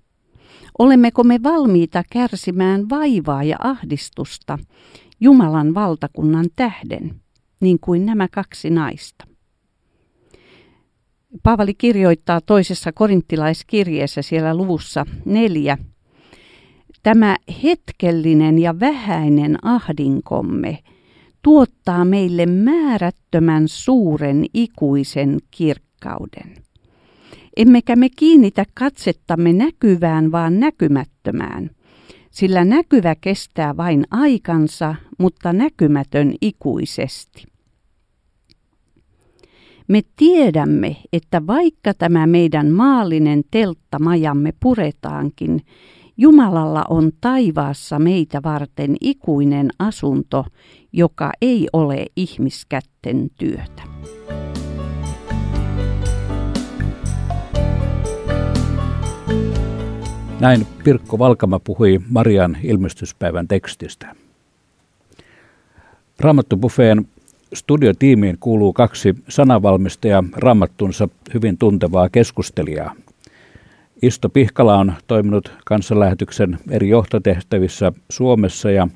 Olemmeko 0.78 1.24
me 1.24 1.42
valmiita 1.42 2.04
kärsimään 2.12 2.88
vaivaa 2.88 3.44
ja 3.44 3.56
ahdistusta 3.60 4.58
Jumalan 5.20 5.74
valtakunnan 5.74 6.46
tähden, 6.56 7.20
niin 7.60 7.78
kuin 7.80 8.06
nämä 8.06 8.28
kaksi 8.28 8.70
naista? 8.70 9.26
Paavali 11.42 11.74
kirjoittaa 11.74 12.40
toisessa 12.40 12.92
korinttilaiskirjeessä 12.92 14.22
siellä 14.22 14.54
luvussa 14.54 15.06
neljä. 15.24 15.78
Tämä 17.02 17.36
hetkellinen 17.62 18.58
ja 18.58 18.80
vähäinen 18.80 19.66
ahdinkomme 19.66 20.78
tuottaa 21.42 22.04
meille 22.04 22.46
määrättömän 22.46 23.68
suuren 23.68 24.44
ikuisen 24.54 25.38
kirkkauden. 25.50 26.54
Emmekä 27.56 27.96
me 27.96 28.08
kiinnitä 28.16 28.64
katsettamme 28.74 29.52
näkyvään, 29.52 30.32
vaan 30.32 30.60
näkymättömään, 30.60 31.70
sillä 32.30 32.64
näkyvä 32.64 33.14
kestää 33.14 33.76
vain 33.76 34.04
aikansa, 34.10 34.94
mutta 35.18 35.52
näkymätön 35.52 36.34
ikuisesti. 36.40 37.49
Me 39.90 40.02
tiedämme, 40.16 40.96
että 41.12 41.46
vaikka 41.46 41.94
tämä 41.94 42.26
meidän 42.26 42.70
maallinen 42.70 43.42
telttamajamme 43.50 44.52
puretaankin, 44.60 45.60
Jumalalla 46.16 46.84
on 46.90 47.10
taivaassa 47.20 47.98
meitä 47.98 48.42
varten 48.42 48.96
ikuinen 49.00 49.70
asunto, 49.78 50.44
joka 50.92 51.32
ei 51.42 51.68
ole 51.72 52.06
ihmiskätten 52.16 53.30
työtä. 53.38 53.82
Näin 60.40 60.66
Pirkko 60.84 61.18
Valkama 61.18 61.58
puhui 61.58 62.00
Marian 62.08 62.56
ilmestyspäivän 62.62 63.48
tekstistä. 63.48 64.14
Raamattubuffeen 66.20 67.08
studiotiimiin 67.54 68.36
kuuluu 68.40 68.72
kaksi 68.72 69.14
sanavalmista 69.28 70.08
raamattunsa 70.36 71.08
hyvin 71.34 71.58
tuntevaa 71.58 72.08
keskustelijaa. 72.08 72.94
Isto 74.02 74.28
Pihkala 74.28 74.76
on 74.76 74.92
toiminut 75.06 75.52
kansanlähetyksen 75.64 76.58
eri 76.70 76.88
johtotehtävissä 76.88 77.92
Suomessa 78.10 78.70
ja 78.70 78.88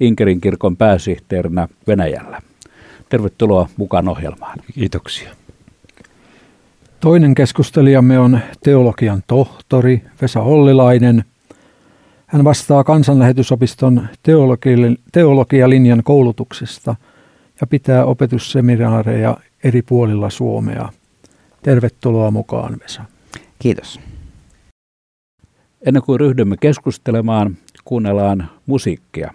Inkerin 0.00 0.40
kirkon 0.40 0.76
pääsihteerinä 0.76 1.68
Venäjällä. 1.86 2.42
Tervetuloa 3.08 3.68
mukaan 3.76 4.08
ohjelmaan. 4.08 4.58
Kiitoksia. 4.74 5.30
Toinen 7.00 7.34
keskustelijamme 7.34 8.18
on 8.18 8.40
teologian 8.62 9.22
tohtori 9.26 10.02
Vesa 10.22 10.40
Ollilainen. 10.40 11.24
Hän 12.26 12.44
vastaa 12.44 12.84
kansanlähetysopiston 12.84 14.08
teologialinjan 15.12 16.02
koulutuksesta 16.04 16.96
ja 17.60 17.66
pitää 17.66 18.04
opetusseminaareja 18.04 19.36
eri 19.64 19.82
puolilla 19.82 20.30
Suomea. 20.30 20.88
Tervetuloa 21.62 22.30
mukaan, 22.30 22.76
Vesa. 22.82 23.02
Kiitos. 23.58 24.00
Ennen 25.86 26.02
kuin 26.02 26.20
ryhdymme 26.20 26.56
keskustelemaan, 26.56 27.56
kuunnellaan 27.84 28.50
musiikkia. 28.66 29.34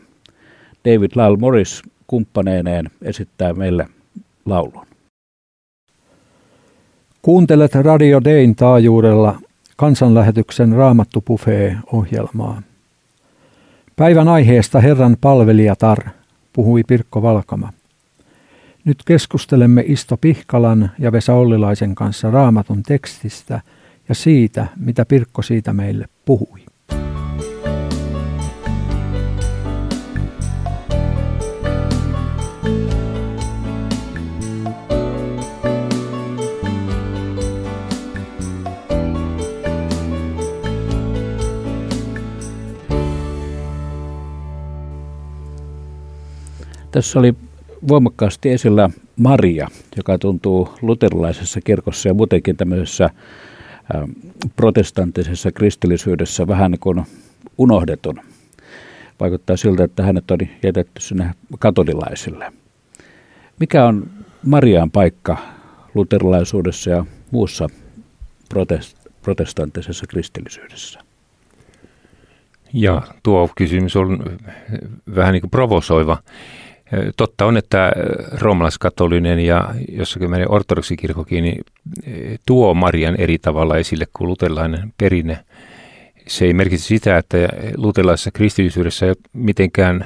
David 0.86 1.12
Lyle 1.16 1.38
Morris 1.38 1.82
kumppaneineen 2.08 2.90
esittää 3.02 3.54
meille 3.54 3.88
laulun. 4.46 4.86
Kuuntelet 7.22 7.76
Radio 7.76 8.24
Dayn 8.24 8.56
taajuudella 8.56 9.40
kansanlähetyksen 9.78 10.72
Raamattu 10.72 11.24
ohjelmaa 11.94 12.62
Päivän 13.96 14.28
aiheesta 14.28 14.80
Herran 14.80 15.18
palvelijatar, 15.22 15.98
puhui 16.54 16.84
Pirkko 16.88 17.22
Valkama. 17.22 17.74
Nyt 18.90 19.04
keskustelemme 19.06 19.84
Isto 19.88 20.18
Pihkalan 20.18 20.92
ja 21.00 21.12
Vesa 21.12 21.34
Ollilaisen 21.34 21.96
kanssa 21.96 22.32
raamatun 22.32 22.84
tekstistä 22.84 23.62
ja 24.10 24.16
siitä, 24.16 24.68
mitä 24.76 25.06
Pirkko 25.06 25.42
siitä 25.42 25.74
meille 25.74 26.06
puhui. 26.26 26.60
Tässä 46.92 47.20
oli 47.20 47.36
voimakkaasti 47.88 48.50
esillä 48.50 48.90
Maria, 49.18 49.68
joka 49.98 50.18
tuntuu 50.18 50.70
luterilaisessa 50.82 51.62
kirkossa 51.62 52.10
ja 52.10 52.14
muutenkin 52.14 52.58
tämmöisessä 52.58 53.10
protestanttisessa 54.56 55.52
kristillisyydessä 55.52 56.48
vähän 56.48 56.72
niin 56.72 56.80
kuin 56.80 57.06
unohdetun. 57.58 58.20
Vaikuttaa 59.20 59.58
siltä, 59.58 59.84
että 59.84 60.04
hänet 60.04 60.32
on 60.32 60.38
jätetty 60.64 61.02
sinne 61.02 61.32
katolilaisille. 61.60 62.54
Mikä 63.60 63.86
on 63.86 64.10
Marian 64.46 64.92
paikka 64.92 65.38
luterilaisuudessa 65.94 66.90
ja 66.90 67.06
muussa 67.32 67.68
protest- 68.54 69.12
protestanttisessa 69.22 70.08
kristillisyydessä? 70.08 71.00
Ja 72.74 73.02
tuo 73.24 73.50
kysymys 73.56 73.96
on 73.96 74.40
vähän 75.16 75.34
niin 75.34 75.42
kuin 75.42 75.52
provosoiva. 75.52 76.18
Totta 77.18 77.46
on, 77.46 77.58
että 77.58 77.92
roomalaiskatolinen 78.42 79.40
ja 79.40 79.74
jossakin 79.92 80.30
meidän 80.30 80.52
ortodoksikirkokin 80.52 81.44
niin 81.44 81.64
tuo 82.46 82.74
Marian 82.74 83.16
eri 83.16 83.38
tavalla 83.38 83.78
esille 83.78 84.06
kuin 84.14 84.28
luterilainen 84.28 84.94
perinne. 84.98 85.40
Se 86.28 86.46
ei 86.46 86.54
merkitse 86.54 86.88
sitä, 86.88 87.18
että 87.18 87.38
luterilaisessa 87.78 88.32
kristillisyydessä 88.32 89.06
ei 89.06 89.14
mitenkään 89.34 90.06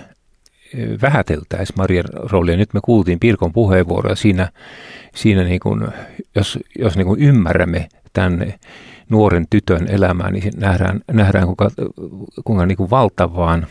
vähäteltäisiin 1.02 1.78
Marian 1.78 2.06
roolia. 2.14 2.58
Nyt 2.58 2.74
me 2.74 2.80
kuultiin 2.84 3.20
Pirkon 3.20 3.54
puheenvuoroa 3.54 4.16
siinä, 4.16 4.50
siinä 5.16 5.44
niin 5.44 5.60
kuin, 5.60 5.88
jos, 6.36 6.60
jos 6.80 6.98
niin 6.98 7.08
kuin 7.08 7.22
ymmärrämme 7.22 7.90
tämän 8.14 8.54
nuoren 9.10 9.46
tytön 9.50 9.88
elämää, 9.90 10.32
niin 10.32 10.54
nähdään, 10.58 11.02
nähdään 11.12 11.46
kuinka, 11.46 11.70
kuinka 12.46 12.66
niin 12.66 12.78
kuin 12.78 12.90
valtavaan 12.90 13.68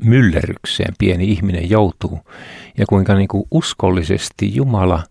myllerrykseen 0.00 0.94
pieni 0.98 1.24
ihminen 1.24 1.70
joutuu 1.70 2.20
ja 2.78 2.86
kuinka 2.88 3.14
niin 3.14 3.28
kuin 3.28 3.44
uskollisesti 3.50 4.54
Jumala 4.54 5.02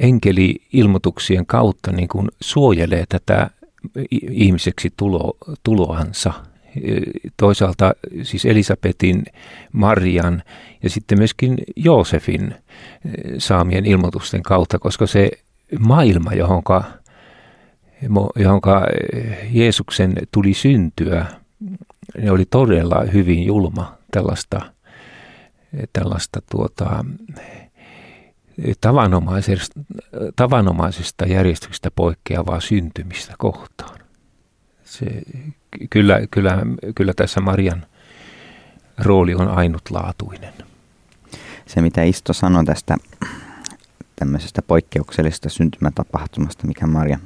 enkeli-ilmoituksien 0.00 1.46
kautta 1.46 1.92
niin 1.92 2.08
kuin 2.08 2.28
suojelee 2.40 3.04
tätä 3.08 3.50
ihmiseksi 4.30 4.92
tulo, 4.96 5.36
tuloansa. 5.62 6.32
Toisaalta 7.36 7.92
siis 8.22 8.44
Elisabetin, 8.44 9.24
Marian 9.72 10.42
ja 10.82 10.90
sitten 10.90 11.18
myöskin 11.18 11.56
Joosefin 11.76 12.54
saamien 13.38 13.86
ilmoitusten 13.86 14.42
kautta, 14.42 14.78
koska 14.78 15.06
se 15.06 15.30
maailma, 15.78 16.34
johonka, 16.34 16.84
johonka 18.36 18.86
Jeesuksen 19.50 20.12
tuli 20.30 20.54
syntyä, 20.54 21.26
ne 22.22 22.30
oli 22.30 22.44
todella 22.44 23.02
hyvin 23.12 23.44
julma 23.44 24.01
tällaista, 24.12 24.60
tällaista 25.92 26.40
tuota, 26.50 27.04
tavanomaisesta, 28.80 29.80
tavanomaisesta 30.36 31.26
järjestyksestä 31.26 31.90
poikkeavaa 31.90 32.60
syntymistä 32.60 33.34
kohtaan. 33.38 33.98
Se, 34.84 35.06
kyllä, 35.90 36.20
kyllä, 36.30 36.58
kyllä 36.94 37.12
tässä 37.16 37.40
Marian 37.40 37.86
rooli 38.98 39.34
on 39.34 39.48
ainutlaatuinen. 39.48 40.54
Se, 41.66 41.80
mitä 41.80 42.02
Isto 42.02 42.32
sanoi 42.32 42.64
tästä 42.64 42.96
tämmöisestä 44.16 44.62
poikkeuksellisesta 44.62 45.48
syntymätapahtumasta, 45.48 46.66
mikä 46.66 46.86
Marian 46.86 47.20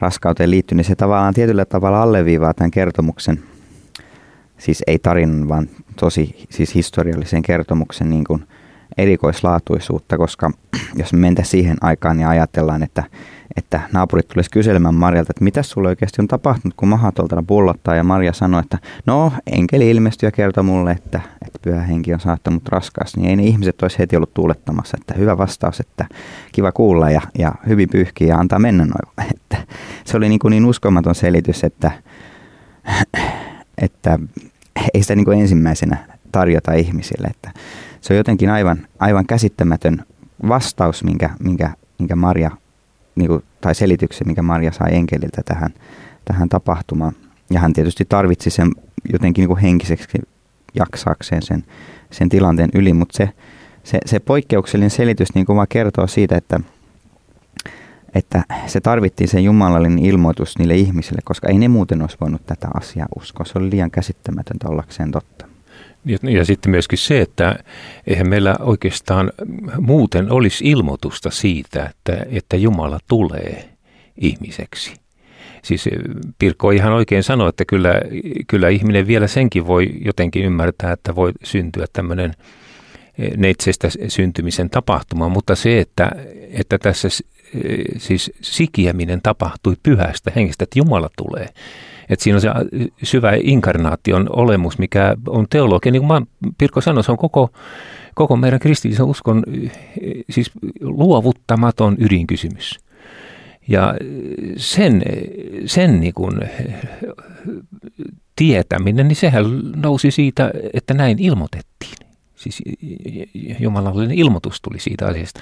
raskauteen 0.00 0.50
liittyy, 0.50 0.76
niin 0.76 0.84
se 0.84 0.94
tavallaan 0.94 1.34
tietyllä 1.34 1.64
tavalla 1.64 2.02
alleviivaa 2.02 2.54
tämän 2.54 2.70
kertomuksen, 2.70 3.42
siis 4.60 4.82
ei 4.86 4.98
tarinan, 4.98 5.48
vaan 5.48 5.68
tosi 5.96 6.46
siis 6.50 6.74
historiallisen 6.74 7.42
kertomuksen 7.42 8.10
niin 8.10 8.24
kuin 8.24 8.44
erikoislaatuisuutta, 8.98 10.18
koska 10.18 10.50
jos 11.00 11.12
me 11.12 11.18
mentäisiin 11.18 11.50
siihen 11.50 11.76
aikaan 11.80 12.20
ja 12.20 12.28
ajatellaan, 12.28 12.82
että, 12.82 13.04
että 13.56 13.80
naapurit 13.92 14.28
tulisi 14.28 14.50
kyselemään 14.50 14.94
Marjalta, 14.94 15.32
että 15.32 15.44
mitä 15.44 15.62
sulle 15.62 15.88
oikeasti 15.88 16.22
on 16.22 16.28
tapahtunut, 16.28 16.74
kun 16.76 16.88
maha 16.88 17.12
tuolta 17.12 17.44
pullottaa, 17.46 17.96
ja 17.96 18.04
Marja 18.04 18.32
sanoi, 18.32 18.60
että 18.60 18.78
no, 19.06 19.32
enkeli 19.46 19.90
ilmestyi 19.90 20.26
ja 20.26 20.32
kertoi 20.32 20.64
mulle, 20.64 20.90
että, 20.90 21.20
että 21.46 21.58
pyhä 21.62 21.80
henki 21.80 22.14
on 22.14 22.20
saattanut 22.20 22.68
raskaasti, 22.68 23.20
niin 23.20 23.30
ei 23.30 23.36
ne 23.36 23.42
ihmiset 23.42 23.82
olisi 23.82 23.98
heti 23.98 24.16
ollut 24.16 24.34
tuulettamassa, 24.34 24.96
että 25.00 25.14
hyvä 25.14 25.38
vastaus, 25.38 25.80
että 25.80 26.06
kiva 26.52 26.72
kuulla 26.72 27.10
ja, 27.10 27.20
ja 27.38 27.54
hyvin 27.68 27.88
pyyhkiä 27.88 28.28
ja 28.28 28.38
antaa 28.38 28.58
mennä 28.58 28.84
noin. 28.84 29.30
Että 29.34 29.56
se 30.04 30.16
oli 30.16 30.28
niin, 30.28 30.38
kuin 30.38 30.50
niin 30.50 30.64
uskomaton 30.64 31.14
selitys, 31.14 31.64
että, 31.64 31.90
että 33.78 34.18
ei 34.94 35.02
sitä 35.02 35.16
niin 35.16 35.24
kuin 35.24 35.40
ensimmäisenä 35.40 35.96
tarjota 36.32 36.72
ihmisille. 36.72 37.26
Että 37.26 37.50
se 38.00 38.12
on 38.12 38.16
jotenkin 38.16 38.50
aivan, 38.50 38.86
aivan 38.98 39.26
käsittämätön 39.26 40.04
vastaus, 40.48 41.04
minkä, 41.04 41.30
minkä, 41.44 41.70
minkä 41.98 42.16
Maria, 42.16 42.50
niin 43.14 43.28
kuin, 43.28 43.44
tai 43.60 43.74
selityksen, 43.74 44.26
minkä 44.26 44.42
Maria 44.42 44.72
sai 44.72 44.94
enkeliltä 44.94 45.42
tähän, 45.44 45.70
tähän 46.24 46.48
tapahtumaan. 46.48 47.12
Ja 47.50 47.60
hän 47.60 47.72
tietysti 47.72 48.04
tarvitsi 48.08 48.50
sen 48.50 48.70
jotenkin 49.12 49.42
niin 49.42 49.48
kuin 49.48 49.60
henkiseksi 49.60 50.18
jaksaakseen 50.74 51.42
sen, 51.42 51.64
sen 52.10 52.28
tilanteen 52.28 52.70
yli, 52.74 52.92
mutta 52.92 53.16
se, 53.16 53.28
se, 53.84 53.98
se 54.06 54.18
poikkeuksellinen 54.18 54.90
selitys 54.90 55.34
niin 55.34 55.46
kuin 55.46 55.56
vaan 55.56 55.66
kertoo 55.68 56.06
siitä, 56.06 56.36
että, 56.36 56.60
että 58.14 58.44
se 58.66 58.80
tarvittiin 58.80 59.28
sen 59.28 59.44
jumalallinen 59.44 60.04
ilmoitus 60.04 60.58
niille 60.58 60.74
ihmisille, 60.74 61.20
koska 61.24 61.48
ei 61.48 61.58
ne 61.58 61.68
muuten 61.68 62.02
olisi 62.02 62.16
voinut 62.20 62.46
tätä 62.46 62.68
asiaa 62.74 63.06
uskoa. 63.16 63.46
Se 63.46 63.58
oli 63.58 63.70
liian 63.70 63.90
käsittämätöntä 63.90 64.68
ollakseen 64.68 65.10
totta. 65.10 65.46
Ja, 66.04 66.18
ja 66.22 66.44
sitten 66.44 66.70
myöskin 66.70 66.98
se, 66.98 67.20
että 67.20 67.58
eihän 68.06 68.28
meillä 68.28 68.56
oikeastaan 68.60 69.32
muuten 69.78 70.32
olisi 70.32 70.64
ilmoitusta 70.64 71.30
siitä, 71.30 71.86
että, 71.86 72.26
että 72.30 72.56
Jumala 72.56 72.98
tulee 73.08 73.68
ihmiseksi. 74.16 74.94
Siis 75.62 75.86
eh, 75.86 75.92
Pirkko 76.38 76.70
ihan 76.70 76.92
oikein 76.92 77.22
sanoi, 77.22 77.48
että 77.48 77.64
kyllä, 77.64 77.94
kyllä 78.46 78.68
ihminen 78.68 79.06
vielä 79.06 79.26
senkin 79.26 79.66
voi 79.66 79.90
jotenkin 80.04 80.44
ymmärtää, 80.44 80.92
että 80.92 81.14
voi 81.14 81.32
syntyä 81.42 81.86
tämmöinen 81.92 82.32
eh, 83.18 83.36
neitsestä 83.36 83.88
syntymisen 84.08 84.70
tapahtuma, 84.70 85.28
mutta 85.28 85.54
se, 85.54 85.80
että, 85.80 86.10
että 86.50 86.78
tässä 86.78 87.08
siis 87.96 88.32
sikiäminen 88.40 89.22
tapahtui 89.22 89.76
pyhästä 89.82 90.32
hengestä, 90.36 90.64
että 90.64 90.78
Jumala 90.78 91.10
tulee, 91.16 91.48
että 92.08 92.22
siinä 92.22 92.36
on 92.36 92.40
se 92.40 92.48
äh, 92.48 92.54
syvä 93.02 93.32
inkarnaation 93.42 94.26
olemus, 94.32 94.78
mikä 94.78 95.16
on 95.28 95.46
teologia. 95.50 95.92
Niin 95.92 96.06
kuin 96.06 96.26
Pirkko 96.58 96.80
sanoi, 96.80 97.04
se 97.04 97.12
on 97.12 97.18
koko, 97.18 97.50
koko 98.14 98.36
meidän 98.36 98.60
kristillisen 98.60 99.06
uskon 99.06 99.42
siis 100.30 100.50
luovuttamaton 100.80 101.96
ydinkysymys. 101.98 102.78
Ja 103.68 103.94
sen, 104.56 105.02
sen 105.66 106.00
niin 106.00 106.14
kuin, 106.14 106.40
tietäminen, 108.36 109.08
niin 109.08 109.16
sehän 109.16 109.44
nousi 109.76 110.10
siitä, 110.10 110.50
että 110.72 110.94
näin 110.94 111.18
ilmoitettiin. 111.18 112.09
Siis 112.40 112.62
jumalallinen 113.58 114.18
ilmoitus 114.18 114.60
tuli 114.60 114.78
siitä 114.78 115.06
asiasta. 115.06 115.40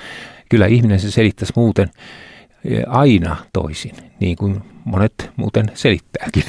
Kyllä 0.49 0.67
ihminen 0.67 1.01
se 1.01 1.11
selittäisi 1.11 1.53
muuten 1.57 1.89
aina 2.87 3.37
toisin, 3.53 3.95
niin 4.21 4.37
kuin 4.37 4.61
monet 4.85 5.31
muuten 5.37 5.67
selittääkin. 5.75 6.43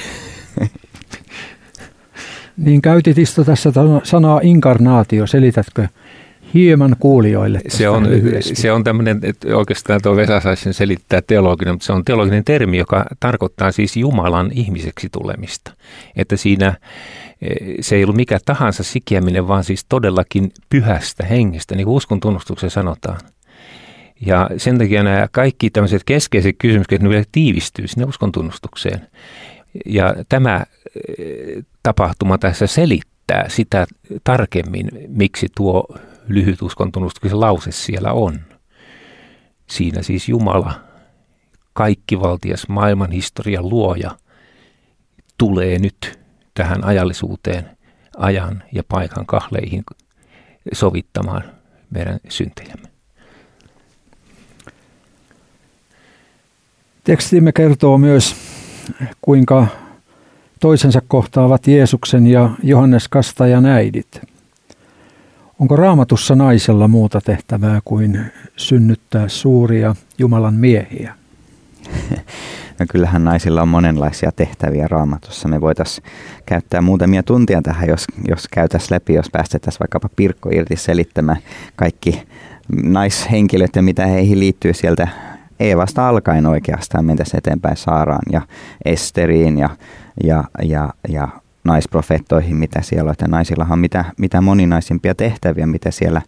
Niin 2.58 2.82
käytit 2.82 3.18
Isto 3.18 3.44
tässä 3.44 3.72
sanaa 4.04 4.40
inkarnaatio, 4.44 5.28
selitätkö 5.28 5.88
hieman 6.54 6.96
kuulijoille 7.00 7.60
se 7.68 7.90
on, 7.90 8.08
se 8.42 8.72
on 8.72 8.84
tämmöinen, 8.84 9.20
että 9.24 9.58
oikeastaan 9.58 10.00
tuo 10.04 10.16
Vesa 10.16 10.40
saisi 10.40 10.64
sen 10.64 10.74
selittää 10.74 11.22
teologinen, 11.28 11.74
mutta 11.74 11.86
se 11.86 11.94
on 11.94 12.06
teologinen 12.06 12.46
termi, 12.46 12.78
joka 12.78 13.06
tarkoittaa 13.20 13.72
siis 13.72 13.98
Jumalan 13.98 14.52
ihmiseksi 14.54 15.10
tulemista. 15.12 15.72
Että 16.16 16.38
siinä 16.38 16.68
e, 16.68 16.74
se 17.82 17.96
ei 17.96 18.04
ollut 18.04 18.16
mikä 18.16 18.40
tahansa 18.46 18.84
sikiäminen, 18.84 19.48
vaan 19.48 19.64
siis 19.64 19.86
todellakin 19.90 20.52
pyhästä 20.70 21.26
hengestä, 21.26 21.76
niin 21.76 21.86
kuin 21.86 21.96
uskon 21.96 22.20
tunnustuksen 22.20 22.70
sanotaan. 22.70 23.20
Ja 24.26 24.50
sen 24.58 24.78
takia 24.78 25.04
nämä 25.04 25.28
kaikki 25.32 25.70
tämmöiset 25.70 26.04
keskeiset 26.04 26.56
kysymykset, 26.58 27.02
ne 27.02 27.10
vielä 27.10 27.24
tiivistyy 27.32 27.88
sinne 27.88 28.06
uskon 28.06 28.32
tunnustukseen. 28.32 29.08
Ja 29.86 30.16
tämä 30.30 30.66
eh, 31.20 31.64
tapahtuma 31.84 32.38
tässä 32.38 32.68
selittää 32.68 33.46
sitä 33.50 33.88
tarkemmin, 34.24 34.90
miksi 35.08 35.48
tuo 35.56 35.86
lyhyt 36.28 36.62
uskon 36.62 36.92
tunnustuksen 36.92 37.40
lause 37.40 37.72
siellä 37.72 38.12
on. 38.12 38.40
Siinä 39.70 40.02
siis 40.02 40.30
Jumala, 40.30 40.82
kaikkivaltias 41.74 42.68
maailman 42.68 43.12
historian 43.12 43.70
luoja, 43.70 44.12
tulee 45.38 45.80
nyt 45.80 46.20
tähän 46.60 46.86
ajallisuuteen 46.86 47.70
ajan 48.18 48.64
ja 48.72 48.84
paikan 48.84 49.26
kahleihin 49.26 49.84
sovittamaan 50.74 51.44
meidän 51.90 52.20
syntejämme. 52.30 52.90
Tekstimme 57.04 57.52
kertoo 57.52 57.98
myös, 57.98 58.36
kuinka 59.22 59.68
toisensa 60.60 61.02
kohtaavat 61.08 61.68
Jeesuksen 61.68 62.28
ja 62.28 62.50
Johannes 62.64 63.08
Kastajan 63.08 63.66
äidit. 63.66 64.22
Onko 65.60 65.76
raamatussa 65.76 66.36
naisella 66.36 66.88
muuta 66.88 67.22
tehtävää 67.22 67.82
kuin 67.86 68.32
synnyttää 68.58 69.28
suuria 69.28 69.96
Jumalan 70.18 70.54
miehiä? 70.54 71.16
No 72.80 72.86
kyllähän 72.90 73.24
naisilla 73.24 73.62
on 73.62 73.68
monenlaisia 73.68 74.32
tehtäviä 74.32 74.88
raamatussa. 74.88 75.48
Me 75.48 75.62
voitaisiin 75.62 76.08
käyttää 76.46 76.82
muutamia 76.82 77.24
tuntia 77.24 77.62
tähän, 77.62 77.90
jos, 77.90 78.06
jos 78.28 78.48
käytäisiin 78.48 78.94
läpi, 78.96 79.14
jos 79.14 79.30
päästettäisiin 79.32 79.80
vaikkapa 79.80 80.10
Pirkko 80.16 80.50
irti 80.54 80.76
selittämään 80.76 81.38
kaikki 81.76 82.24
naishenkilöt 82.84 83.76
ja 83.76 83.82
mitä 83.82 84.06
heihin 84.06 84.40
liittyy 84.40 84.74
sieltä 84.74 85.08
Eevasta 85.60 86.10
alkaen 86.10 86.46
oikeastaan 86.46 87.06
mentäisiin 87.06 87.38
eteenpäin 87.38 87.78
Saaraan 87.78 88.22
ja 88.32 88.42
Esteriin 88.86 89.58
ja, 89.58 89.70
ja, 90.24 90.44
ja, 90.64 90.94
ja 91.10 91.28
naisprofettoihin, 91.64 92.56
mitä 92.56 92.82
siellä 92.82 93.10
on. 93.10 93.12
Että 93.12 93.28
naisillahan 93.28 93.74
on 93.74 93.80
mitä, 93.80 94.06
mitä 94.18 94.42
moninaisimpia 94.42 95.16
tehtäviä, 95.16 95.68
mitä 95.68 95.92
siellä 95.92 96.22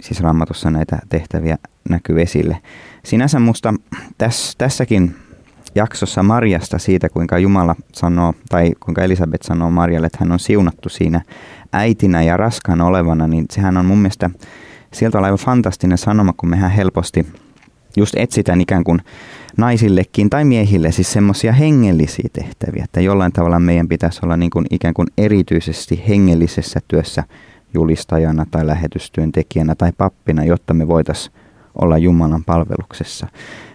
siis 0.00 0.20
raamatussa 0.20 0.70
näitä 0.70 0.98
tehtäviä 1.08 1.58
näkyy 1.88 2.22
esille. 2.22 2.56
Sinänsä 3.04 3.40
musta 3.40 3.74
täs, 4.18 4.54
tässäkin 4.58 5.16
jaksossa 5.74 6.22
Marjasta 6.22 6.78
siitä, 6.78 7.08
kuinka 7.08 7.38
Jumala 7.38 7.76
sanoo, 7.92 8.34
tai 8.48 8.70
kuinka 8.80 9.02
Elisabet 9.02 9.42
sanoo 9.42 9.70
Marjalle, 9.70 10.06
että 10.06 10.18
hän 10.20 10.32
on 10.32 10.38
siunattu 10.38 10.88
siinä 10.88 11.22
äitinä 11.72 12.22
ja 12.22 12.36
raskaana 12.36 12.86
olevana, 12.86 13.26
niin 13.26 13.44
sehän 13.50 13.76
on 13.76 13.86
mun 13.86 13.98
mielestä 13.98 14.30
sieltä 14.94 15.18
on 15.18 15.24
aivan 15.24 15.38
fantastinen 15.38 15.98
sanoma, 15.98 16.32
kun 16.36 16.48
mehän 16.48 16.70
helposti 16.70 17.26
just 17.96 18.14
etsitään 18.16 18.60
ikään 18.60 18.84
kuin 18.84 18.98
naisillekin 19.56 20.30
tai 20.30 20.44
miehille 20.44 20.92
siis 20.92 21.12
semmoisia 21.12 21.52
hengellisiä 21.52 22.28
tehtäviä, 22.32 22.84
että 22.84 23.00
jollain 23.00 23.32
tavalla 23.32 23.60
meidän 23.60 23.88
pitäisi 23.88 24.20
olla 24.22 24.36
niin 24.36 24.50
kuin 24.50 24.66
ikään 24.70 24.94
kuin 24.94 25.08
erityisesti 25.18 26.04
hengellisessä 26.08 26.80
työssä 26.88 27.24
julistajana 27.74 28.46
tai 28.50 28.66
lähetystyöntekijänä 28.66 29.74
tai 29.74 29.92
pappina, 29.98 30.44
jotta 30.44 30.74
me 30.74 30.88
voitaisiin 30.88 31.34
olla 31.74 31.98
Jumalan 31.98 32.44
palveluksessa. 32.44 33.26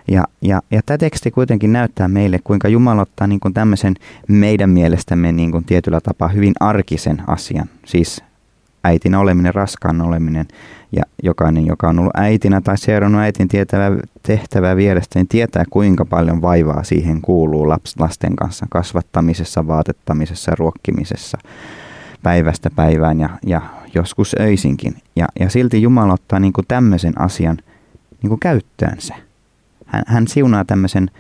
Ja, 0.08 0.24
ja, 0.42 0.62
ja 0.72 0.82
tämä 0.86 0.98
teksti 0.98 1.32
kuitenkin 1.32 1.74
näyttää 1.74 2.08
meille, 2.08 2.40
kuinka 2.44 2.68
Jumala 2.68 3.02
ottaa 3.02 3.28
niin 3.28 3.40
kuin 3.40 3.54
tämmöisen 3.54 3.96
meidän 4.28 4.70
mielestämme 4.70 5.32
niin 5.32 5.52
kuin 5.52 5.64
tietyllä 5.64 6.02
tapaa 6.02 6.28
hyvin 6.28 6.54
arkisen 6.60 7.22
asian, 7.28 7.70
siis 7.86 8.24
äitinä 8.84 9.20
oleminen, 9.20 9.56
raskaan 9.56 10.02
oleminen, 10.02 10.46
ja 10.92 11.04
jokainen, 11.24 11.66
joka 11.66 11.90
on 11.90 12.00
ollut 12.00 12.18
äitinä 12.18 12.62
tai 12.62 12.78
seurannut 12.78 13.22
äitin 13.22 13.48
tietävää 13.48 13.92
tehtävää 14.24 14.76
vierestä, 14.76 15.20
niin 15.20 15.28
tietää 15.28 15.64
kuinka 15.70 16.06
paljon 16.06 16.42
vaivaa 16.42 16.84
siihen 16.84 17.22
kuuluu 17.22 17.70
laps, 17.70 17.96
lasten 18.00 18.36
kanssa 18.36 18.66
kasvattamisessa, 18.70 19.68
vaatettamisessa 19.68 20.52
ruokkimisessa 20.60 21.38
päivästä 22.24 22.70
päivään 22.70 23.20
ja, 23.20 23.30
ja 23.46 23.62
joskus 23.94 24.36
öisinkin. 24.40 24.96
Ja, 25.16 25.28
ja 25.40 25.50
silti 25.50 25.82
Jumala 25.82 26.14
ottaa 26.14 26.40
niin 26.40 26.54
kuin 26.54 26.66
tämmöisen 26.68 27.22
asian 27.22 27.58
niin 28.26 28.30
kuin 28.30 28.40
käyttöönsä. 28.40 29.16
Hän, 29.86 30.04
hän 30.08 30.28
siunaa 30.28 30.66
tämmöisen 30.66 31.12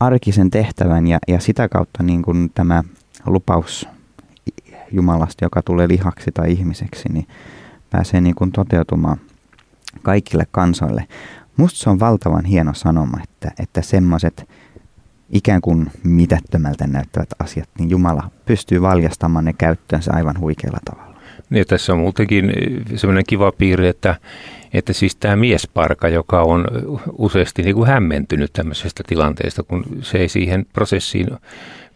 arkisen 0.00 0.50
tehtävän 0.50 1.06
ja, 1.06 1.18
ja 1.28 1.40
sitä 1.40 1.68
kautta 1.68 2.02
niin 2.02 2.22
kuin 2.22 2.50
tämä 2.54 2.84
lupaus 3.26 3.88
Jumalasta, 4.92 5.44
joka 5.44 5.62
tulee 5.62 5.88
lihaksi 5.88 6.32
tai 6.32 6.52
ihmiseksi, 6.52 7.08
niin 7.12 7.26
pääsee 7.90 8.20
niin 8.20 8.34
kuin 8.34 8.52
toteutumaan 8.52 9.18
kaikille 10.02 10.46
kansoille. 10.50 11.08
Musta 11.56 11.78
se 11.78 11.90
on 11.90 12.00
valtavan 12.00 12.44
hieno 12.44 12.74
sanoma, 12.74 13.18
että, 13.22 13.52
että 13.58 13.82
semmoiset 13.82 14.48
ikään 15.30 15.60
kuin 15.60 15.90
mitättömältä 16.04 16.86
näyttävät 16.86 17.28
asiat, 17.38 17.68
niin 17.78 17.90
Jumala 17.90 18.30
pystyy 18.46 18.82
valjastamaan 18.82 19.44
ne 19.44 19.52
käyttöönsä 19.52 20.12
aivan 20.14 20.40
huikealla 20.40 20.78
tavalla. 20.84 21.07
Niin, 21.50 21.66
tässä 21.66 21.92
on 21.92 21.98
muutenkin 21.98 22.52
semmoinen 22.96 23.24
kiva 23.26 23.52
piirre, 23.52 23.88
että, 23.88 24.14
että 24.72 24.92
siis 24.92 25.16
tämä 25.16 25.36
miesparka, 25.36 26.08
joka 26.08 26.42
on 26.42 26.64
useasti 27.12 27.62
niin 27.62 27.74
kuin 27.74 27.88
hämmentynyt 27.88 28.52
tämmöisestä 28.52 29.02
tilanteesta, 29.06 29.62
kun 29.62 29.84
se 30.02 30.18
ei 30.18 30.28
siihen 30.28 30.66
prosessiin 30.72 31.28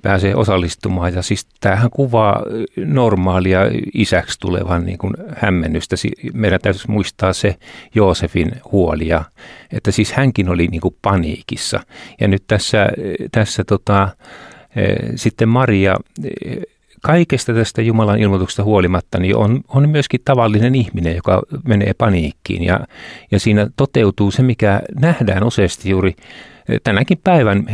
pääsee 0.03 0.35
osallistumaan. 0.37 1.15
Ja 1.15 1.23
siis 1.23 1.47
tämähän 1.61 1.91
kuvaa 1.91 2.43
normaalia 2.77 3.61
isäksi 3.95 4.41
tulevan 4.41 4.87
niin 4.87 4.99
kuin 4.99 5.15
hämmennystä. 5.37 5.97
Meidän 6.35 6.61
täytyisi 6.61 6.91
muistaa 6.91 7.33
se 7.33 7.57
Joosefin 7.95 8.53
huoli, 8.73 9.09
ja, 9.09 9.25
että 9.73 9.91
siis 9.91 10.13
hänkin 10.13 10.49
oli 10.49 10.67
niin 10.67 10.81
kuin 10.81 10.97
paniikissa. 11.03 11.81
Ja 12.21 12.29
nyt 12.29 12.45
tässä, 12.47 12.89
tässä 13.33 13.65
tota, 13.65 14.09
sitten 15.17 15.49
Maria 15.49 15.97
kaikesta 17.03 17.55
tästä 17.55 17.83
Jumalan 17.83 18.19
ilmoituksesta 18.19 18.65
huolimatta 18.65 19.19
niin 19.19 19.37
on, 19.37 19.61
on 19.69 19.89
myöskin 19.89 20.21
tavallinen 20.25 20.75
ihminen, 20.75 21.17
joka 21.17 21.43
menee 21.65 21.93
paniikkiin. 21.99 22.65
Ja, 22.65 22.81
ja 23.31 23.41
siinä 23.41 23.67
toteutuu 23.77 24.31
se, 24.31 24.43
mikä 24.43 24.83
nähdään 25.01 25.45
useasti 25.45 25.91
juuri 25.91 26.17
tänäkin 26.85 27.19
päivän 27.25 27.67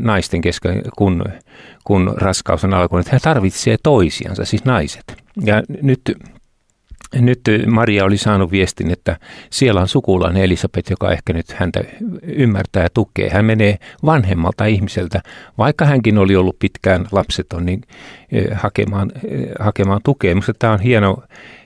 naisten 0.00 0.40
kesken, 0.40 0.82
kun, 0.98 1.24
kun 1.84 2.14
raskaus 2.16 2.64
on 2.64 2.74
alkanut, 2.74 3.06
että 3.06 3.16
he 3.16 3.20
tarvitsevat 3.22 3.80
toisiansa, 3.82 4.44
siis 4.44 4.64
naiset. 4.64 5.24
Ja 5.44 5.62
nyt, 5.82 6.00
nyt 7.14 7.40
Maria 7.66 8.04
oli 8.04 8.16
saanut 8.16 8.50
viestin, 8.50 8.90
että 8.90 9.16
siellä 9.50 9.80
on 9.80 9.88
sukulainen 9.88 10.42
Elisabet, 10.42 10.90
joka 10.90 11.12
ehkä 11.12 11.32
nyt 11.32 11.52
häntä 11.52 11.80
ymmärtää 12.22 12.82
ja 12.82 12.88
tukee. 12.94 13.30
Hän 13.30 13.44
menee 13.44 13.78
vanhemmalta 14.04 14.66
ihmiseltä, 14.66 15.22
vaikka 15.58 15.84
hänkin 15.84 16.18
oli 16.18 16.36
ollut 16.36 16.58
pitkään 16.58 17.06
lapseton, 17.12 17.66
niin 17.66 17.80
eh, 18.32 18.44
hakemaan, 18.54 19.12
eh, 19.24 19.48
hakemaan 19.60 20.00
tukea. 20.04 20.34
Minusta 20.34 20.54
tämä 20.58 20.72
on 20.72 20.80
hieno 20.80 21.22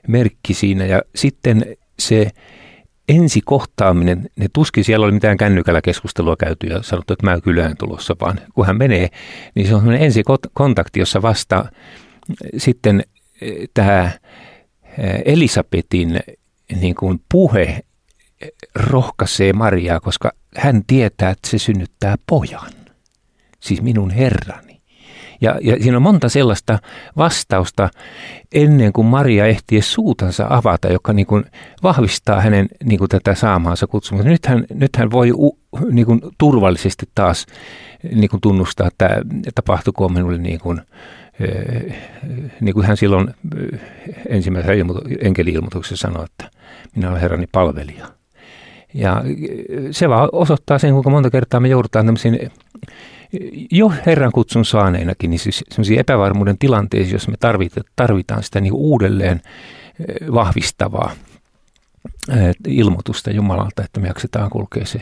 merkki 0.08 0.54
siinä. 0.54 0.84
Ja 0.84 1.02
sitten 1.14 1.76
se 1.98 2.30
ensi 3.08 3.40
kohtaaminen, 3.44 4.30
ne 4.36 4.46
tuskin 4.52 4.84
siellä 4.84 5.04
oli 5.04 5.12
mitään 5.12 5.36
kännykällä 5.36 5.82
keskustelua 5.82 6.36
käyty 6.36 6.66
ja 6.66 6.82
sanottu, 6.82 7.12
että 7.12 7.26
mä 7.26 7.40
kylään 7.40 7.76
tulossa, 7.76 8.16
vaan 8.20 8.40
kun 8.54 8.66
hän 8.66 8.78
menee, 8.78 9.08
niin 9.54 9.68
se 9.68 9.74
on 9.74 9.92
ensi 9.92 10.04
ensikontakti, 10.04 11.00
jossa 11.00 11.22
vasta 11.22 11.64
sitten 12.56 13.04
eh, 13.40 13.68
tämä 13.74 14.04
eh, 14.04 14.20
Elisabetin 15.24 16.20
niin 16.80 16.94
kuin 16.94 17.20
puhe 17.32 17.80
rohkaisee 18.74 19.52
Mariaa, 19.52 20.00
koska 20.00 20.32
hän 20.56 20.82
tietää, 20.86 21.30
että 21.30 21.50
se 21.50 21.58
synnyttää 21.58 22.16
pojan, 22.26 22.72
siis 23.60 23.82
minun 23.82 24.10
herrani. 24.10 24.76
Ja, 25.40 25.58
ja 25.62 25.76
siinä 25.82 25.96
on 25.96 26.02
monta 26.02 26.28
sellaista 26.28 26.78
vastausta 27.16 27.88
ennen 28.52 28.92
kuin 28.92 29.06
Maria 29.06 29.46
ehtii 29.46 29.82
suutansa 29.82 30.46
avata, 30.50 30.92
joka 30.92 31.12
niin 31.12 31.26
kuin 31.26 31.44
vahvistaa 31.82 32.40
hänen 32.40 32.68
niin 32.84 32.98
kuin 32.98 33.08
tätä 33.08 33.34
saamaansa 33.34 33.86
kutsumusta. 33.86 34.30
Nyt 34.30 34.46
hän, 34.46 34.64
nyt 34.74 34.96
hän 34.96 35.10
voi 35.10 35.32
u, 35.32 35.58
niin 35.90 36.06
kuin 36.06 36.20
turvallisesti 36.38 37.06
taas 37.14 37.46
niin 38.14 38.30
kuin 38.30 38.40
tunnustaa, 38.40 38.86
että 38.88 39.08
tapahtukoon 39.54 40.12
minulle 40.12 40.38
niin 40.38 40.60
kuin, 40.60 40.80
niin 42.60 42.74
kuin 42.74 42.86
hän 42.86 42.96
silloin 42.96 43.34
ensimmäisessä 44.28 44.72
ilmoitu- 44.72 45.08
enkeli-ilmoituksessa 45.20 46.08
sanoi, 46.08 46.24
että 46.24 46.50
minä 46.96 47.10
olen 47.10 47.20
herrani 47.20 47.46
palvelija. 47.52 48.06
Ja 48.94 49.22
se 49.90 50.08
vaan 50.08 50.28
osoittaa 50.32 50.78
sen, 50.78 50.92
kuinka 50.92 51.10
monta 51.10 51.30
kertaa 51.30 51.60
me 51.60 51.68
joudutaan 51.68 52.06
tämmöisiin 52.06 52.50
jo 53.70 53.92
Herran 54.06 54.32
kutsun 54.32 54.64
saaneinakin, 54.64 55.30
niin 55.30 55.38
siis 55.38 55.64
sellaisia 55.70 56.00
epävarmuuden 56.00 56.58
tilanteissa, 56.58 57.14
jos 57.14 57.28
me 57.28 57.36
tarvitaan, 57.40 57.84
tarvitaan 57.96 58.42
sitä 58.42 58.60
niin 58.60 58.72
uudelleen 58.72 59.40
eh, 60.00 60.32
vahvistavaa 60.32 61.12
eh, 62.30 62.54
ilmoitusta 62.68 63.30
Jumalalta, 63.30 63.84
että 63.84 64.00
me 64.00 64.08
jaksetaan 64.08 64.50
kulkea 64.50 64.86
se 64.86 65.00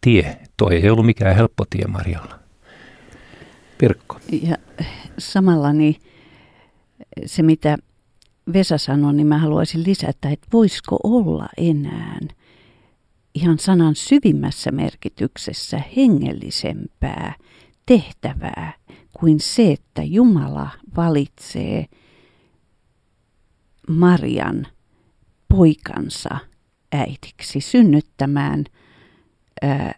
tie. 0.00 0.36
Tuo 0.56 0.70
ei 0.70 0.90
ollut 0.90 1.06
mikään 1.06 1.36
helppo 1.36 1.64
tie 1.70 1.84
Marjalla. 1.86 2.45
Pirkko. 3.78 4.20
Ja 4.42 4.56
samalla 5.18 5.72
niin 5.72 5.96
se, 7.26 7.42
mitä 7.42 7.78
Vesa 8.52 8.78
sanoi, 8.78 9.14
niin 9.14 9.26
mä 9.26 9.38
haluaisin 9.38 9.84
lisätä, 9.86 10.30
että 10.30 10.46
voisiko 10.52 10.98
olla 11.04 11.48
enää 11.56 12.18
ihan 13.34 13.58
sanan 13.58 13.94
syvimmässä 13.94 14.70
merkityksessä 14.72 15.80
hengellisempää– 15.96 17.34
tehtävää 17.86 18.72
kuin 19.12 19.40
se, 19.40 19.72
että 19.72 20.02
Jumala 20.02 20.70
valitsee 20.96 21.86
Marian 23.88 24.66
poikansa 25.48 26.38
äitiksi 26.92 27.60
synnyttämään 27.60 28.64
ää, 29.62 29.94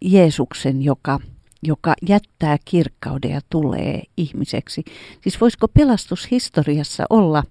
Jeesuksen, 0.00 0.82
joka, 0.82 1.20
joka 1.62 1.94
jättää 2.08 2.56
kirkkauden 2.64 3.30
ja 3.30 3.40
tulee 3.50 4.02
ihmiseksi. 4.16 4.84
Siis 5.20 5.40
voisiko 5.40 5.68
pelastushistoriassa 5.68 7.04
olla 7.10 7.44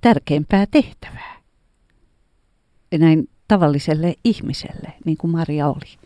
tärkeämpää 0.00 0.66
tehtävää 0.70 1.36
näin 2.98 3.28
tavalliselle 3.48 4.14
ihmiselle, 4.24 4.92
niin 5.04 5.16
kuin 5.16 5.30
Maria 5.30 5.68
oli? 5.68 5.96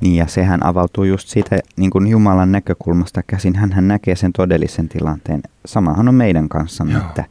Niin 0.00 0.16
ja 0.16 0.26
sehän 0.26 0.66
avautuu 0.66 1.04
just 1.04 1.28
siitä 1.28 1.58
niin 1.76 1.90
kuin 1.90 2.06
Jumalan 2.06 2.52
näkökulmasta 2.52 3.22
käsin. 3.26 3.56
Hän 3.56 3.88
näkee 3.88 4.16
sen 4.16 4.32
todellisen 4.32 4.88
tilanteen. 4.88 5.42
Samahan 5.66 6.08
on 6.08 6.14
meidän 6.14 6.48
kanssamme, 6.48 6.92
Joo. 6.92 7.02
että 7.02 7.24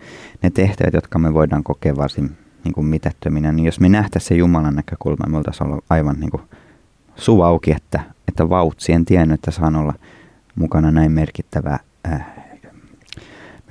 ne 0.44 0.50
tehtävät, 0.50 0.94
jotka 0.94 1.20
me 1.20 1.34
voidaan 1.34 1.64
kokea 1.64 1.96
varsin 1.96 2.38
niin 2.64 2.74
kuin 2.74 2.86
mitättöminä, 2.86 3.52
niin 3.52 3.66
jos 3.66 3.80
me 3.80 3.90
nähtäisiin 3.90 4.28
se 4.28 4.36
Jumalan 4.36 4.76
näkökulma, 4.76 5.26
me 5.28 5.38
oltaisiin 5.38 5.68
olla 5.68 5.82
aivan 5.90 6.20
niin 6.20 6.32
kuin 6.32 6.44
suu 7.16 7.42
auki, 7.42 7.72
että, 7.72 8.04
että 8.30 8.50
vautsi, 8.50 8.92
en 8.92 9.06
tiennyt, 9.06 9.34
että 9.34 9.52
saan 9.52 9.76
olla 9.76 9.94
mukana 10.56 10.92
näin 10.92 11.12
merkittävä, 11.12 11.80
äh, 12.08 12.26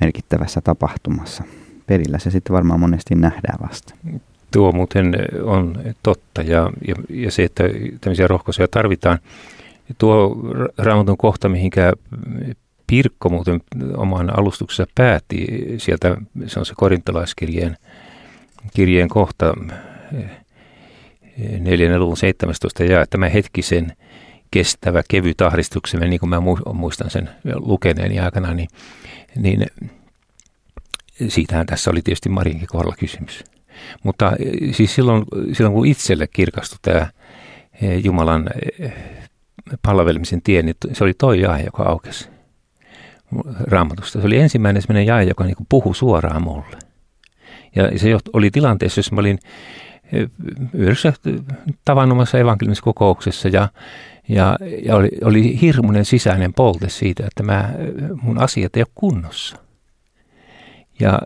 merkittävässä 0.01 0.61
tapahtumassa. 0.61 1.43
Pelillä 1.87 2.19
se 2.19 2.31
sitten 2.31 2.53
varmaan 2.53 2.79
monesti 2.79 3.15
nähdään 3.15 3.59
vasta. 3.69 3.95
Tuo 4.51 4.71
muuten 4.71 5.15
on 5.43 5.77
totta 6.03 6.41
ja, 6.41 6.71
ja, 6.87 6.95
ja 7.09 7.31
se, 7.31 7.43
että 7.43 7.63
tämmöisiä 8.01 8.27
rohkaisuja 8.27 8.67
tarvitaan. 8.67 9.19
Tuo 9.97 10.37
raamatun 10.77 11.17
kohta, 11.17 11.49
mihinkä 11.49 11.93
Pirkko 12.87 13.29
muuten 13.29 13.61
oman 13.97 14.39
alustuksessa 14.39 14.87
päätti, 14.95 15.47
sieltä 15.77 16.17
se 16.45 16.59
on 16.59 16.65
se 16.65 16.73
korintolaiskirjeen 16.77 17.77
kirjeen 18.73 19.09
kohta, 19.09 19.53
neljännen 21.59 21.99
luvun 21.99 22.17
17 22.17 22.83
ja 22.83 23.05
tämä 23.09 23.29
hetkisen 23.29 23.91
kestävä 24.51 25.03
kevyt 25.09 25.41
ahdistuksemme, 25.41 26.07
niin 26.07 26.19
kuin 26.19 26.29
mä 26.29 26.41
muistan 26.73 27.09
sen 27.09 27.29
lukeneeni 27.55 28.19
aikana, 28.19 28.53
niin, 28.53 28.69
niin 29.35 29.67
siitähän 31.27 31.65
tässä 31.65 31.91
oli 31.91 32.01
tietysti 32.01 32.29
Marinkin 32.29 32.67
kohdalla 32.67 32.95
kysymys. 32.99 33.43
Mutta 34.03 34.31
siis 34.71 34.95
silloin, 34.95 35.23
silloin 35.53 35.73
kun 35.73 35.85
itselle 35.85 36.27
kirkastui 36.27 36.79
tämä 36.81 37.07
eh, 37.81 38.05
Jumalan 38.05 38.49
eh, 38.79 38.93
palvelemisen 39.81 40.41
tie, 40.41 40.61
niin 40.61 40.75
se 40.93 41.03
oli 41.03 41.13
toi 41.13 41.41
jae, 41.41 41.63
joka 41.63 41.83
aukesi 41.83 42.29
raamatusta. 43.61 44.21
Se 44.21 44.27
oli 44.27 44.37
ensimmäinen 44.37 44.81
sellainen 44.81 45.07
jae, 45.07 45.23
joka 45.23 45.43
niin 45.43 45.55
puhui 45.69 45.95
suoraan 45.95 46.43
mulle. 46.43 46.77
Ja 47.75 47.99
se 47.99 48.17
oli 48.33 48.51
tilanteessa, 48.51 48.99
jossa 48.99 49.15
mä 49.15 49.21
olin 49.21 49.39
yhdessä 50.73 51.13
tavanomassa 51.85 52.37
evankeliumisessa 52.37 52.83
kokouksessa 52.83 53.47
ja, 53.47 53.69
ja, 54.29 54.57
ja 54.85 54.95
oli, 54.95 55.09
oli 55.23 55.61
hirmuinen 55.61 56.05
sisäinen 56.05 56.53
polte 56.53 56.89
siitä, 56.89 57.23
että 57.27 57.43
mä, 57.43 57.69
mun 58.21 58.37
asiat 58.37 58.77
ei 58.77 58.81
ole 58.81 58.91
kunnossa. 58.95 59.57
Ja 60.99 61.19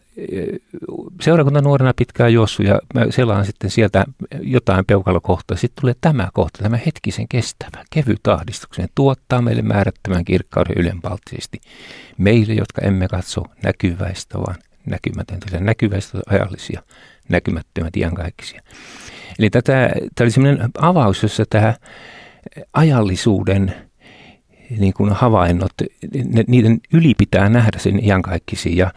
seurakunta 1.21 1.61
nuorena 1.61 1.93
pitkään 1.95 2.33
juossut 2.33 2.65
ja 2.65 2.79
mä 2.93 3.05
selaan 3.09 3.45
sitten 3.45 3.69
sieltä 3.69 4.05
jotain 4.41 4.85
peukalokohtaa. 4.85 5.57
Sitten 5.57 5.81
tulee 5.81 5.95
tämä 6.01 6.29
kohta, 6.33 6.63
tämä 6.63 6.79
hetkisen 6.85 7.27
kestävä, 7.27 7.83
kevyt 7.89 8.27
ahdistuksen, 8.27 8.89
tuottaa 8.95 9.41
meille 9.41 9.61
määrättömän 9.61 10.25
kirkkauden 10.25 10.77
ylenpalttisesti. 10.77 11.61
Meille, 12.17 12.53
jotka 12.53 12.81
emme 12.81 13.07
katso 13.07 13.43
näkyväistä, 13.63 14.37
vaan 14.37 14.55
näkymätöntä, 14.85 15.59
näkyväistä 15.59 16.19
ajallisia, 16.27 16.81
näkymättömät 17.29 17.97
iankaikkisia. 17.97 18.61
Eli 19.39 19.49
tätä, 19.49 19.89
tämä 20.15 20.25
oli 20.25 20.31
sellainen 20.31 20.69
avaus, 20.77 21.23
jossa 21.23 21.43
tämä 21.49 21.73
ajallisuuden 22.73 23.75
niin 24.77 24.93
kuin 24.93 25.13
havainnot, 25.13 25.71
ne, 26.25 26.43
niiden 26.47 26.79
yli 26.93 27.13
pitää 27.17 27.49
nähdä 27.49 27.79
sen 27.79 28.05
iankaikkisia. 28.05 28.75
Ja 28.75 28.91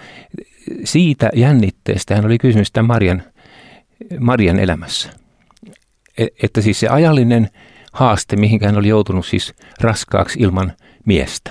siitä 0.85 1.31
jännitteestä 1.35 2.17
hän 2.17 2.25
oli 2.25 2.39
kysymys 2.39 2.73
tämän 2.73 2.87
Marian, 2.87 3.23
Marian 4.21 4.59
elämässä. 4.59 5.11
E, 6.19 6.27
että 6.43 6.61
siis 6.61 6.81
se 6.81 6.89
ajallinen 6.89 7.51
haaste, 7.93 8.37
mihinkä 8.37 8.67
hän 8.67 8.77
oli 8.77 8.89
joutunut 8.89 9.27
siis 9.27 9.55
raskaaksi 9.81 10.39
ilman 10.43 10.73
miestä. 11.05 11.51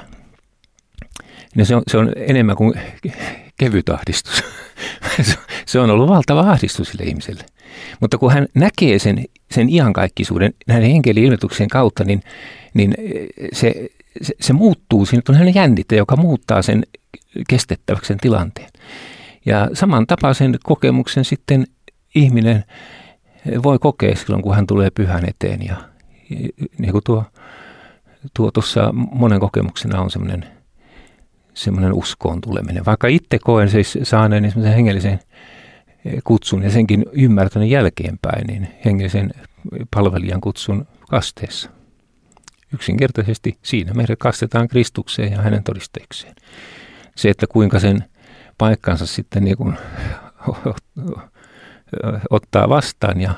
Se, 1.64 1.76
on, 1.76 1.84
se 1.88 1.98
on 1.98 2.14
enemmän 2.16 2.56
kuin 2.56 2.74
kevyt 3.58 3.90
ahdistus. 3.90 4.44
se 5.66 5.80
on 5.80 5.90
ollut 5.90 6.10
valtava 6.10 6.40
ahdistus 6.40 6.90
sille 6.90 7.04
ihmiselle. 7.04 7.44
Mutta 8.00 8.18
kun 8.18 8.32
hän 8.32 8.48
näkee 8.54 9.00
sen, 9.00 9.24
sen 9.52 9.70
iankaikkisuuden 9.70 10.54
näiden 10.68 10.90
henkeli-ilmoituksen 10.90 11.68
kautta, 11.68 12.04
niin, 12.04 12.22
niin 12.74 12.94
se, 13.54 13.74
se, 14.22 14.34
se 14.42 14.54
muuttuu. 14.54 15.06
Siinä 15.06 15.22
on 15.30 15.36
hänen 15.36 15.56
jännite, 15.56 15.96
joka 15.96 16.16
muuttaa 16.16 16.62
sen 16.62 16.84
kestettäväksi 17.50 18.08
sen 18.08 18.18
tilanteen. 18.18 18.70
Ja 19.46 19.70
saman 19.74 20.08
tapaisen 20.08 20.56
kokemuksen 20.64 21.26
sitten 21.26 21.66
ihminen 22.16 22.64
voi 23.64 23.80
kokea 23.80 24.16
silloin, 24.16 24.42
kun 24.42 24.56
hän 24.56 24.68
tulee 24.68 24.90
pyhän 24.90 25.30
eteen. 25.30 25.66
Ja, 25.66 25.76
niin 26.78 26.92
kuin 26.92 27.04
tuo, 27.04 27.24
tuo 28.34 28.52
tuossa 28.52 28.90
monen 28.94 29.40
kokemuksena 29.40 30.02
on 30.02 30.12
semmoinen, 30.12 30.46
semmoinen 31.54 31.94
uskoon 31.94 32.42
tuleminen. 32.42 32.86
Vaikka 32.86 33.08
itse 33.08 33.40
koen 33.40 33.70
siis 33.70 33.98
saaneen 34.04 34.52
semmoisen 34.52 34.76
hengellisen 34.76 35.20
kutsun 36.24 36.64
ja 36.64 36.70
senkin 36.70 37.06
ymmärtänyt 37.12 37.70
jälkeenpäin, 37.70 38.48
niin 38.48 38.68
hengellisen 38.86 39.32
palvelijan 39.94 40.42
kutsun 40.42 40.88
kasteessa. 41.10 41.70
Yksinkertaisesti 42.74 43.58
siinä 43.62 43.94
meidät 43.94 44.20
kastetaan 44.20 44.68
Kristukseen 44.68 45.32
ja 45.32 45.42
hänen 45.42 45.64
todisteekseen. 45.64 46.36
Se, 47.16 47.30
että 47.30 47.48
kuinka 47.48 47.80
sen 47.80 48.04
paikkansa 48.58 49.06
sitten 49.06 49.44
niin 49.44 49.58
kuin 49.58 49.78
ottaa 52.30 52.70
vastaan 52.70 53.22
ja, 53.22 53.34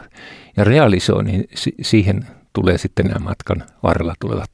ja 0.57 0.63
realisoi, 0.63 1.23
niin 1.23 1.49
siihen 1.81 2.27
tulee 2.53 2.77
sitten 2.77 3.05
nämä 3.05 3.19
matkan 3.19 3.63
varrella 3.83 4.13
tulevat 4.19 4.49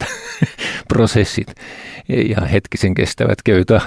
prosessit 0.88 1.56
ja 2.30 2.42
hetkisen 2.42 2.94
kestävät 2.94 3.38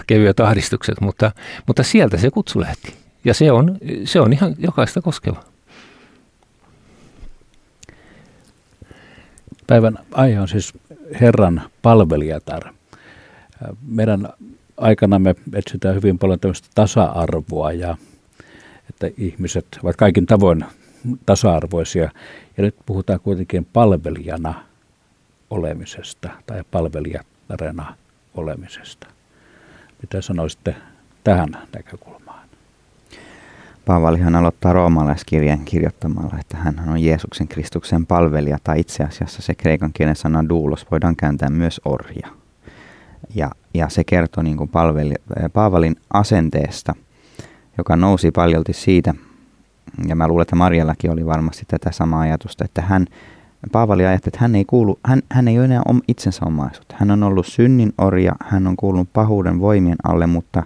kevyet, 0.07 0.41
ahdistukset, 0.41 1.01
mutta, 1.01 1.33
mutta 1.67 1.83
sieltä 1.83 2.17
se 2.17 2.31
kutsu 2.31 2.61
lähti. 2.61 3.06
Ja 3.27 3.35
se 3.35 3.53
on, 3.53 3.79
se 4.05 4.21
on 4.21 4.33
ihan 4.33 4.55
jokaista 4.59 5.03
koskeva. 5.03 5.45
Päivän 9.67 9.99
aihe 10.13 10.41
on 10.41 10.49
siis 10.49 10.73
Herran 11.21 11.63
palvelijatar. 11.83 12.63
Meidän 13.87 14.29
aikana 14.77 15.19
me 15.19 15.35
etsitään 15.53 15.95
hyvin 15.95 16.19
paljon 16.19 16.41
tämmöistä 16.41 16.69
tasa-arvoa 16.75 17.73
ja 17.73 17.97
että 18.91 19.11
ihmiset 19.19 19.67
ovat 19.83 19.97
kaikin 19.97 20.27
tavoin 20.27 20.65
tasa-arvoisia. 21.27 22.11
Ja 22.57 22.63
nyt 22.63 22.75
puhutaan 22.87 23.21
kuitenkin 23.21 23.65
palvelijana 23.65 24.65
olemisesta 25.51 26.29
tai 26.47 26.63
palvelijatarena 26.71 27.97
olemisesta. 28.35 29.07
Mitä 30.03 30.23
sanoisitte 30.23 30.77
tähän 31.25 31.49
näkökulmaan? 31.77 32.26
Paavalihan 33.87 34.35
aloittaa 34.35 34.73
roomalaiskirjan 34.73 35.65
kirjoittamalla, 35.65 36.37
että 36.41 36.57
hän 36.57 36.89
on 36.89 37.03
Jeesuksen 37.03 37.49
Kristuksen 37.49 38.07
palvelija, 38.07 38.59
tai 38.65 38.81
itse 38.81 39.05
asiassa 39.05 39.43
se 39.43 39.55
kreikan 39.55 39.91
kielen 39.93 40.17
sana 40.17 40.49
doulos 40.49 40.87
voidaan 40.91 41.17
kääntää 41.17 41.51
myös 41.51 41.81
orja. 41.85 42.29
Ja, 43.35 43.51
ja 43.75 43.89
se 43.89 44.05
kertoo 44.05 44.43
niin 44.43 44.57
kuin 44.57 44.71
palveli, 44.71 45.15
Paavalin 45.53 45.97
asenteesta, 46.13 46.95
joka 47.79 47.97
nousi 47.97 48.31
paljolti 48.31 48.73
siitä, 48.73 49.15
ja 50.09 50.17
mä 50.17 50.29
luulen, 50.29 50.43
että 50.43 50.57
Marjallakin 50.57 51.11
oli 51.11 51.27
varmasti 51.27 51.65
tätä 51.69 51.93
samaa 51.93 52.21
ajatusta, 52.21 52.65
että 52.65 52.83
hän, 52.83 53.07
Paavali 53.73 54.07
ajatteli, 54.07 54.31
että 54.31 54.41
hän 54.41 54.55
ei, 54.55 54.65
kuulu, 54.65 54.99
hän, 55.05 55.23
hän 55.33 55.49
ei 55.49 55.59
ole 55.59 55.65
enää 55.65 55.83
itsensä 56.09 56.47
omaisuutta. 56.47 56.97
Hän 56.99 57.11
on 57.11 57.23
ollut 57.23 57.47
synnin 57.47 57.93
orja, 57.99 58.33
hän 58.41 58.67
on 58.67 58.77
kuulunut 58.77 59.09
pahuuden 59.13 59.61
voimien 59.61 59.97
alle, 60.05 60.27
mutta 60.27 60.63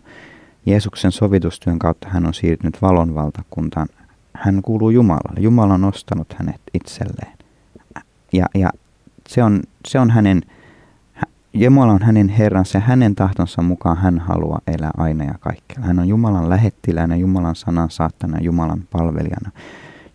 Jeesuksen 0.66 1.12
sovitustyön 1.12 1.78
kautta 1.78 2.08
hän 2.08 2.26
on 2.26 2.34
siirtynyt 2.34 2.82
valon 2.82 3.14
valtakuntaan. 3.14 3.88
Hän 4.34 4.62
kuuluu 4.62 4.90
Jumalalle. 4.90 5.40
Jumala 5.40 5.74
on 5.74 5.84
ostanut 5.84 6.34
hänet 6.38 6.60
itselleen. 6.74 7.38
Ja, 8.32 8.46
ja 8.54 8.70
se, 9.28 9.42
on, 9.42 9.60
se 9.88 9.98
on 9.98 10.10
hänen 10.10 10.42
Jumala 11.52 11.92
on 11.92 12.02
hänen 12.02 12.28
Herransa 12.28 12.78
ja 12.78 12.82
hänen 12.82 13.14
tahtonsa 13.14 13.62
mukaan 13.62 13.96
hän 13.96 14.18
haluaa 14.18 14.60
elää 14.66 14.90
aina 14.96 15.24
ja 15.24 15.34
kaikkialla. 15.40 15.86
Hän 15.86 15.98
on 15.98 16.08
Jumalan 16.08 16.48
lähettiläänä, 16.48 17.16
Jumalan 17.16 17.56
sanan 17.56 17.90
saattana, 17.90 18.38
Jumalan 18.40 18.82
palvelijana. 18.90 19.50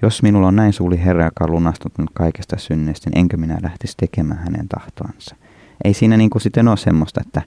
Jos 0.01 0.23
minulla 0.23 0.47
on 0.47 0.55
näin 0.55 0.73
suuri 0.73 0.97
Herra, 0.97 1.25
joka 1.25 1.43
on 1.43 1.51
lunastunut 1.51 2.09
kaikesta 2.13 2.57
synneistä, 2.57 3.09
niin 3.09 3.17
enkö 3.17 3.37
minä 3.37 3.57
lähtisi 3.61 3.97
tekemään 3.97 4.39
hänen 4.39 4.67
tahtoansa. 4.67 5.35
Ei 5.83 5.93
siinä 5.93 6.17
niin 6.17 6.29
kuin 6.29 6.41
sitten 6.41 6.67
ole 6.67 6.77
semmoista, 6.77 7.21
että, 7.25 7.41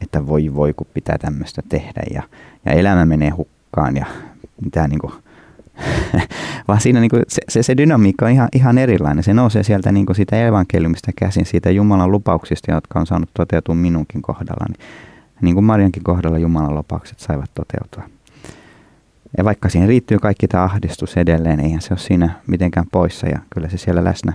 että 0.00 0.26
voi 0.26 0.54
voi 0.54 0.72
kun 0.72 0.86
pitää 0.94 1.18
tämmöistä 1.18 1.62
tehdä 1.68 2.02
ja, 2.14 2.22
ja 2.66 2.72
elämä 2.72 3.06
menee 3.06 3.30
hukkaan 3.30 3.96
ja 3.96 4.06
mitä 4.64 4.88
niin 4.88 4.98
kuin, 4.98 5.12
vaan 6.68 6.80
siinä 6.80 7.00
niin 7.00 7.10
kuin 7.10 7.22
se, 7.28 7.42
se, 7.48 7.62
se 7.62 7.76
dynamiikka 7.76 8.26
on 8.26 8.32
ihan, 8.32 8.48
ihan 8.54 8.78
erilainen. 8.78 9.24
Se 9.24 9.34
nousee 9.34 9.62
sieltä 9.62 9.92
niin 9.92 10.06
kuin 10.06 10.16
siitä 10.16 10.46
evankeliumista 10.46 11.10
käsin, 11.16 11.46
siitä 11.46 11.70
Jumalan 11.70 12.10
lupauksista, 12.10 12.72
jotka 12.72 13.00
on 13.00 13.06
saanut 13.06 13.30
toteutua 13.34 13.74
minunkin 13.74 14.22
kohdalla. 14.22 14.66
Niin, 15.40 15.54
kuin 15.54 15.64
Mariankin 15.64 16.02
kohdalla 16.02 16.38
Jumalan 16.38 16.74
lupaukset 16.74 17.18
saivat 17.18 17.50
toteutua. 17.54 18.10
Ja 19.38 19.44
vaikka 19.44 19.68
siihen 19.68 19.88
riittyy 19.88 20.18
kaikki 20.18 20.48
tämä 20.48 20.64
ahdistus 20.64 21.16
edelleen, 21.16 21.60
eihän 21.60 21.80
se 21.80 21.92
ole 21.92 21.98
siinä 21.98 22.30
mitenkään 22.46 22.86
poissa 22.92 23.26
ja 23.26 23.38
kyllä 23.50 23.68
se 23.68 23.76
siellä 23.76 24.04
läsnä 24.04 24.32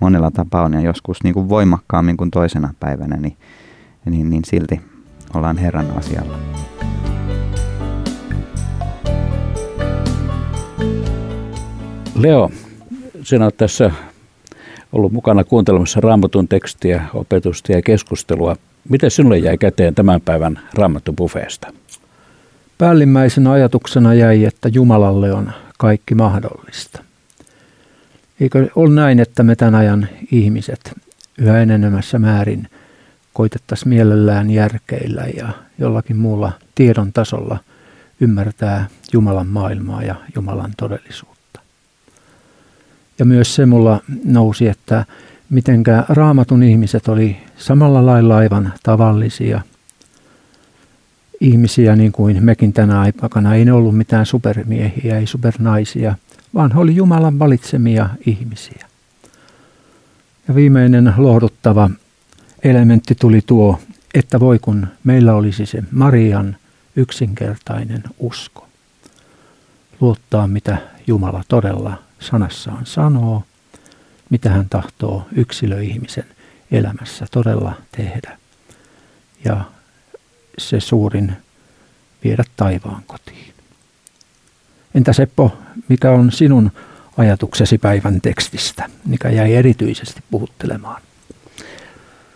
monella 0.00 0.30
tapaa 0.30 0.62
on 0.62 0.74
ja 0.74 0.80
joskus 0.80 1.22
niin 1.24 1.34
kuin 1.34 1.48
voimakkaammin 1.48 2.16
kuin 2.16 2.30
toisena 2.30 2.74
päivänä, 2.80 3.16
niin, 3.16 3.36
niin, 4.04 4.30
niin 4.30 4.44
silti 4.44 4.80
ollaan 5.34 5.56
Herran 5.56 5.86
asialla. 5.98 6.38
Leo, 12.14 12.50
sinä 13.22 13.44
olet 13.44 13.56
tässä 13.56 13.90
ollut 14.92 15.12
mukana 15.12 15.44
kuuntelemassa 15.44 16.00
raamatun 16.00 16.48
tekstiä, 16.48 17.04
opetusta 17.14 17.72
ja 17.72 17.82
keskustelua. 17.82 18.56
Miten 18.88 19.10
sinulle 19.10 19.38
jäi 19.38 19.58
käteen 19.58 19.94
tämän 19.94 20.20
päivän 20.20 20.60
raamattu-bufeesta? 20.74 21.72
Päällimmäisenä 22.78 23.52
ajatuksena 23.52 24.14
jäi, 24.14 24.44
että 24.44 24.68
Jumalalle 24.68 25.32
on 25.32 25.52
kaikki 25.78 26.14
mahdollista. 26.14 27.07
Eikö 28.40 28.68
ole 28.76 28.94
näin, 28.94 29.20
että 29.20 29.42
me 29.42 29.56
tämän 29.56 29.74
ajan 29.74 30.08
ihmiset 30.32 30.92
yhä 31.38 31.58
enenemässä 31.58 32.18
määrin 32.18 32.68
koitettaisiin 33.32 33.88
mielellään 33.88 34.50
järkeillä 34.50 35.22
ja 35.36 35.48
jollakin 35.78 36.16
muulla 36.16 36.52
tiedon 36.74 37.12
tasolla 37.12 37.58
ymmärtää 38.20 38.88
Jumalan 39.12 39.46
maailmaa 39.46 40.02
ja 40.02 40.14
Jumalan 40.34 40.72
todellisuutta. 40.76 41.60
Ja 43.18 43.24
myös 43.24 43.54
se 43.54 43.66
mulla 43.66 44.00
nousi, 44.24 44.68
että 44.68 45.04
mitenkä 45.50 46.04
raamatun 46.08 46.62
ihmiset 46.62 47.08
oli 47.08 47.36
samalla 47.56 48.06
lailla 48.06 48.36
aivan 48.36 48.72
tavallisia 48.82 49.60
ihmisiä 51.40 51.96
niin 51.96 52.12
kuin 52.12 52.44
mekin 52.44 52.72
tänä 52.72 53.00
aikana. 53.00 53.54
Ei 53.54 53.64
ne 53.64 53.72
ollut 53.72 53.96
mitään 53.96 54.26
supermiehiä, 54.26 55.18
ei 55.18 55.26
supernaisia, 55.26 56.14
vaan 56.58 56.72
he 56.72 56.80
oli 56.80 56.96
Jumalan 56.96 57.38
valitsemia 57.38 58.08
ihmisiä. 58.26 58.86
Ja 60.48 60.54
viimeinen 60.54 61.14
lohduttava 61.16 61.90
elementti 62.62 63.14
tuli 63.14 63.40
tuo, 63.46 63.80
että 64.14 64.40
voi 64.40 64.58
kun 64.58 64.86
meillä 65.04 65.34
olisi 65.34 65.66
se 65.66 65.82
Marian 65.90 66.56
yksinkertainen 66.96 68.02
usko. 68.18 68.66
Luottaa, 70.00 70.46
mitä 70.46 70.78
Jumala 71.06 71.42
todella 71.48 71.98
sanassaan 72.20 72.86
sanoo, 72.86 73.42
mitä 74.30 74.50
hän 74.50 74.68
tahtoo 74.68 75.26
yksilöihmisen 75.32 76.26
elämässä 76.70 77.26
todella 77.30 77.72
tehdä. 77.92 78.38
Ja 79.44 79.64
se 80.58 80.80
suurin 80.80 81.36
viedä 82.24 82.44
taivaan 82.56 83.02
kotiin. 83.06 83.57
Entä 84.94 85.12
Seppo, 85.12 85.58
mikä 85.88 86.10
on 86.10 86.32
sinun 86.32 86.70
ajatuksesi 87.16 87.78
päivän 87.78 88.20
tekstistä, 88.20 88.90
mikä 89.06 89.28
jäi 89.28 89.54
erityisesti 89.54 90.20
puhuttelemaan? 90.30 91.02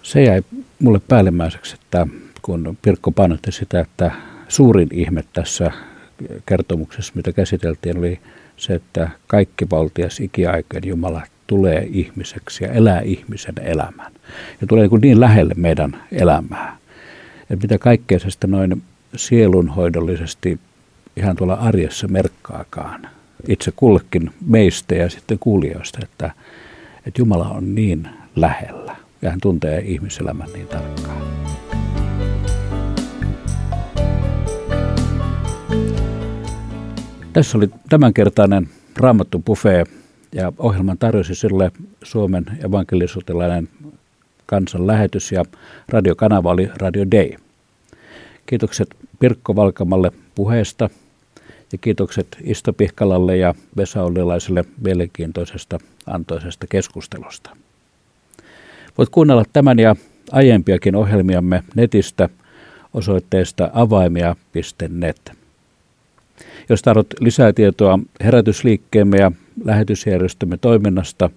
Se 0.03 0.22
jäi 0.22 0.42
mulle 0.78 1.00
päällimmäiseksi, 1.09 1.74
että 1.74 2.07
kun 2.42 2.78
Pirkko 2.82 3.11
painotti 3.11 3.53
sitä, 3.53 3.80
että 3.80 4.11
suurin 4.48 4.88
ihme 4.92 5.24
tässä 5.32 5.70
kertomuksessa, 6.46 7.12
mitä 7.16 7.32
käsiteltiin, 7.32 7.98
oli 7.98 8.20
se, 8.57 8.74
että 8.74 9.11
kaikki 9.26 9.70
valtias 9.70 10.20
ikiaikojen 10.20 10.88
Jumala 10.88 11.22
tulee 11.46 11.88
ihmiseksi 11.90 12.64
ja 12.64 12.72
elää 12.72 13.00
ihmisen 13.00 13.55
elämän. 13.62 14.12
Ja 14.61 14.66
tulee 14.66 14.88
niin, 14.88 15.00
niin 15.00 15.20
lähelle 15.20 15.55
meidän 15.57 16.03
elämää. 16.12 16.76
Että 17.50 17.64
mitä 17.64 17.78
kaikkea 17.78 18.18
se 18.18 18.30
sitten 18.30 18.50
noin 18.50 18.82
sielunhoidollisesti 19.16 20.61
ihan 21.16 21.36
tuolla 21.36 21.54
arjessa 21.54 22.08
merkkaakaan 22.08 23.08
itse 23.48 23.72
kullekin 23.76 24.30
meistä 24.46 24.94
ja 24.94 25.10
sitten 25.10 25.38
kuulijoista, 25.38 25.98
että, 26.02 26.30
että 27.06 27.20
Jumala 27.20 27.48
on 27.48 27.74
niin 27.74 28.08
lähellä 28.36 28.96
ja 29.22 29.30
hän 29.30 29.40
tuntee 29.40 29.80
ihmiselämän 29.80 30.48
niin 30.52 30.66
tarkkaan. 30.66 31.22
Tässä 37.32 37.58
oli 37.58 37.70
tämänkertainen 37.88 38.68
Raamattu 38.96 39.38
Buffet 39.38 39.90
ja 40.32 40.52
ohjelman 40.58 40.98
tarjosi 40.98 41.34
sille 41.34 41.72
Suomen 42.02 42.44
evankelisuutelainen 42.64 43.68
kansanlähetys 44.46 45.32
ja 45.32 45.44
radiokanava 45.88 46.50
oli 46.50 46.70
Radio 46.76 47.04
Day. 47.10 47.30
Kiitokset 48.46 48.88
Pirkko 49.18 49.56
Valkamalle 49.56 50.12
puheesta 50.34 50.90
ja 51.72 51.78
kiitokset 51.78 52.36
Isto 52.44 52.72
Pihkalalle 52.72 53.36
ja 53.36 53.54
Vesa 53.76 54.02
Ollilaiselle 54.02 54.64
mielenkiintoisesta 54.84 55.78
antoisesta 56.06 56.66
keskustelusta. 56.66 57.56
Voit 58.98 59.08
kuunnella 59.08 59.44
tämän 59.52 59.78
ja 59.78 59.96
aiempiakin 60.32 60.96
ohjelmiamme 60.96 61.62
netistä 61.74 62.28
osoitteesta 62.94 63.70
avaimia.net. 63.72 65.32
Jos 66.68 66.82
tarvitset 66.82 67.20
lisää 67.20 67.52
tietoa 67.52 67.98
herätysliikkeemme 68.24 69.16
ja 69.16 69.32
lähetysjärjestömme 69.64 70.56
toiminnasta, 70.56 71.30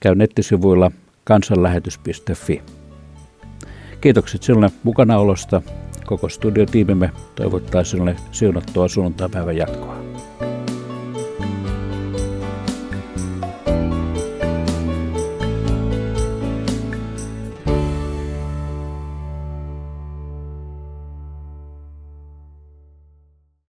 käy 0.00 0.14
nettisivuilla 0.14 0.90
kansanlähetys.fi. 1.24 2.62
Kiitokset 4.00 4.42
sinulle 4.42 4.70
mukanaolosta. 4.82 5.62
Koko 6.06 6.28
studiotiimimme 6.28 7.10
toivottaa 7.34 7.84
sinulle 7.84 8.16
siunattua 8.32 8.88
sunnuntaipäivän 8.88 9.56
jatkoa. 9.56 10.05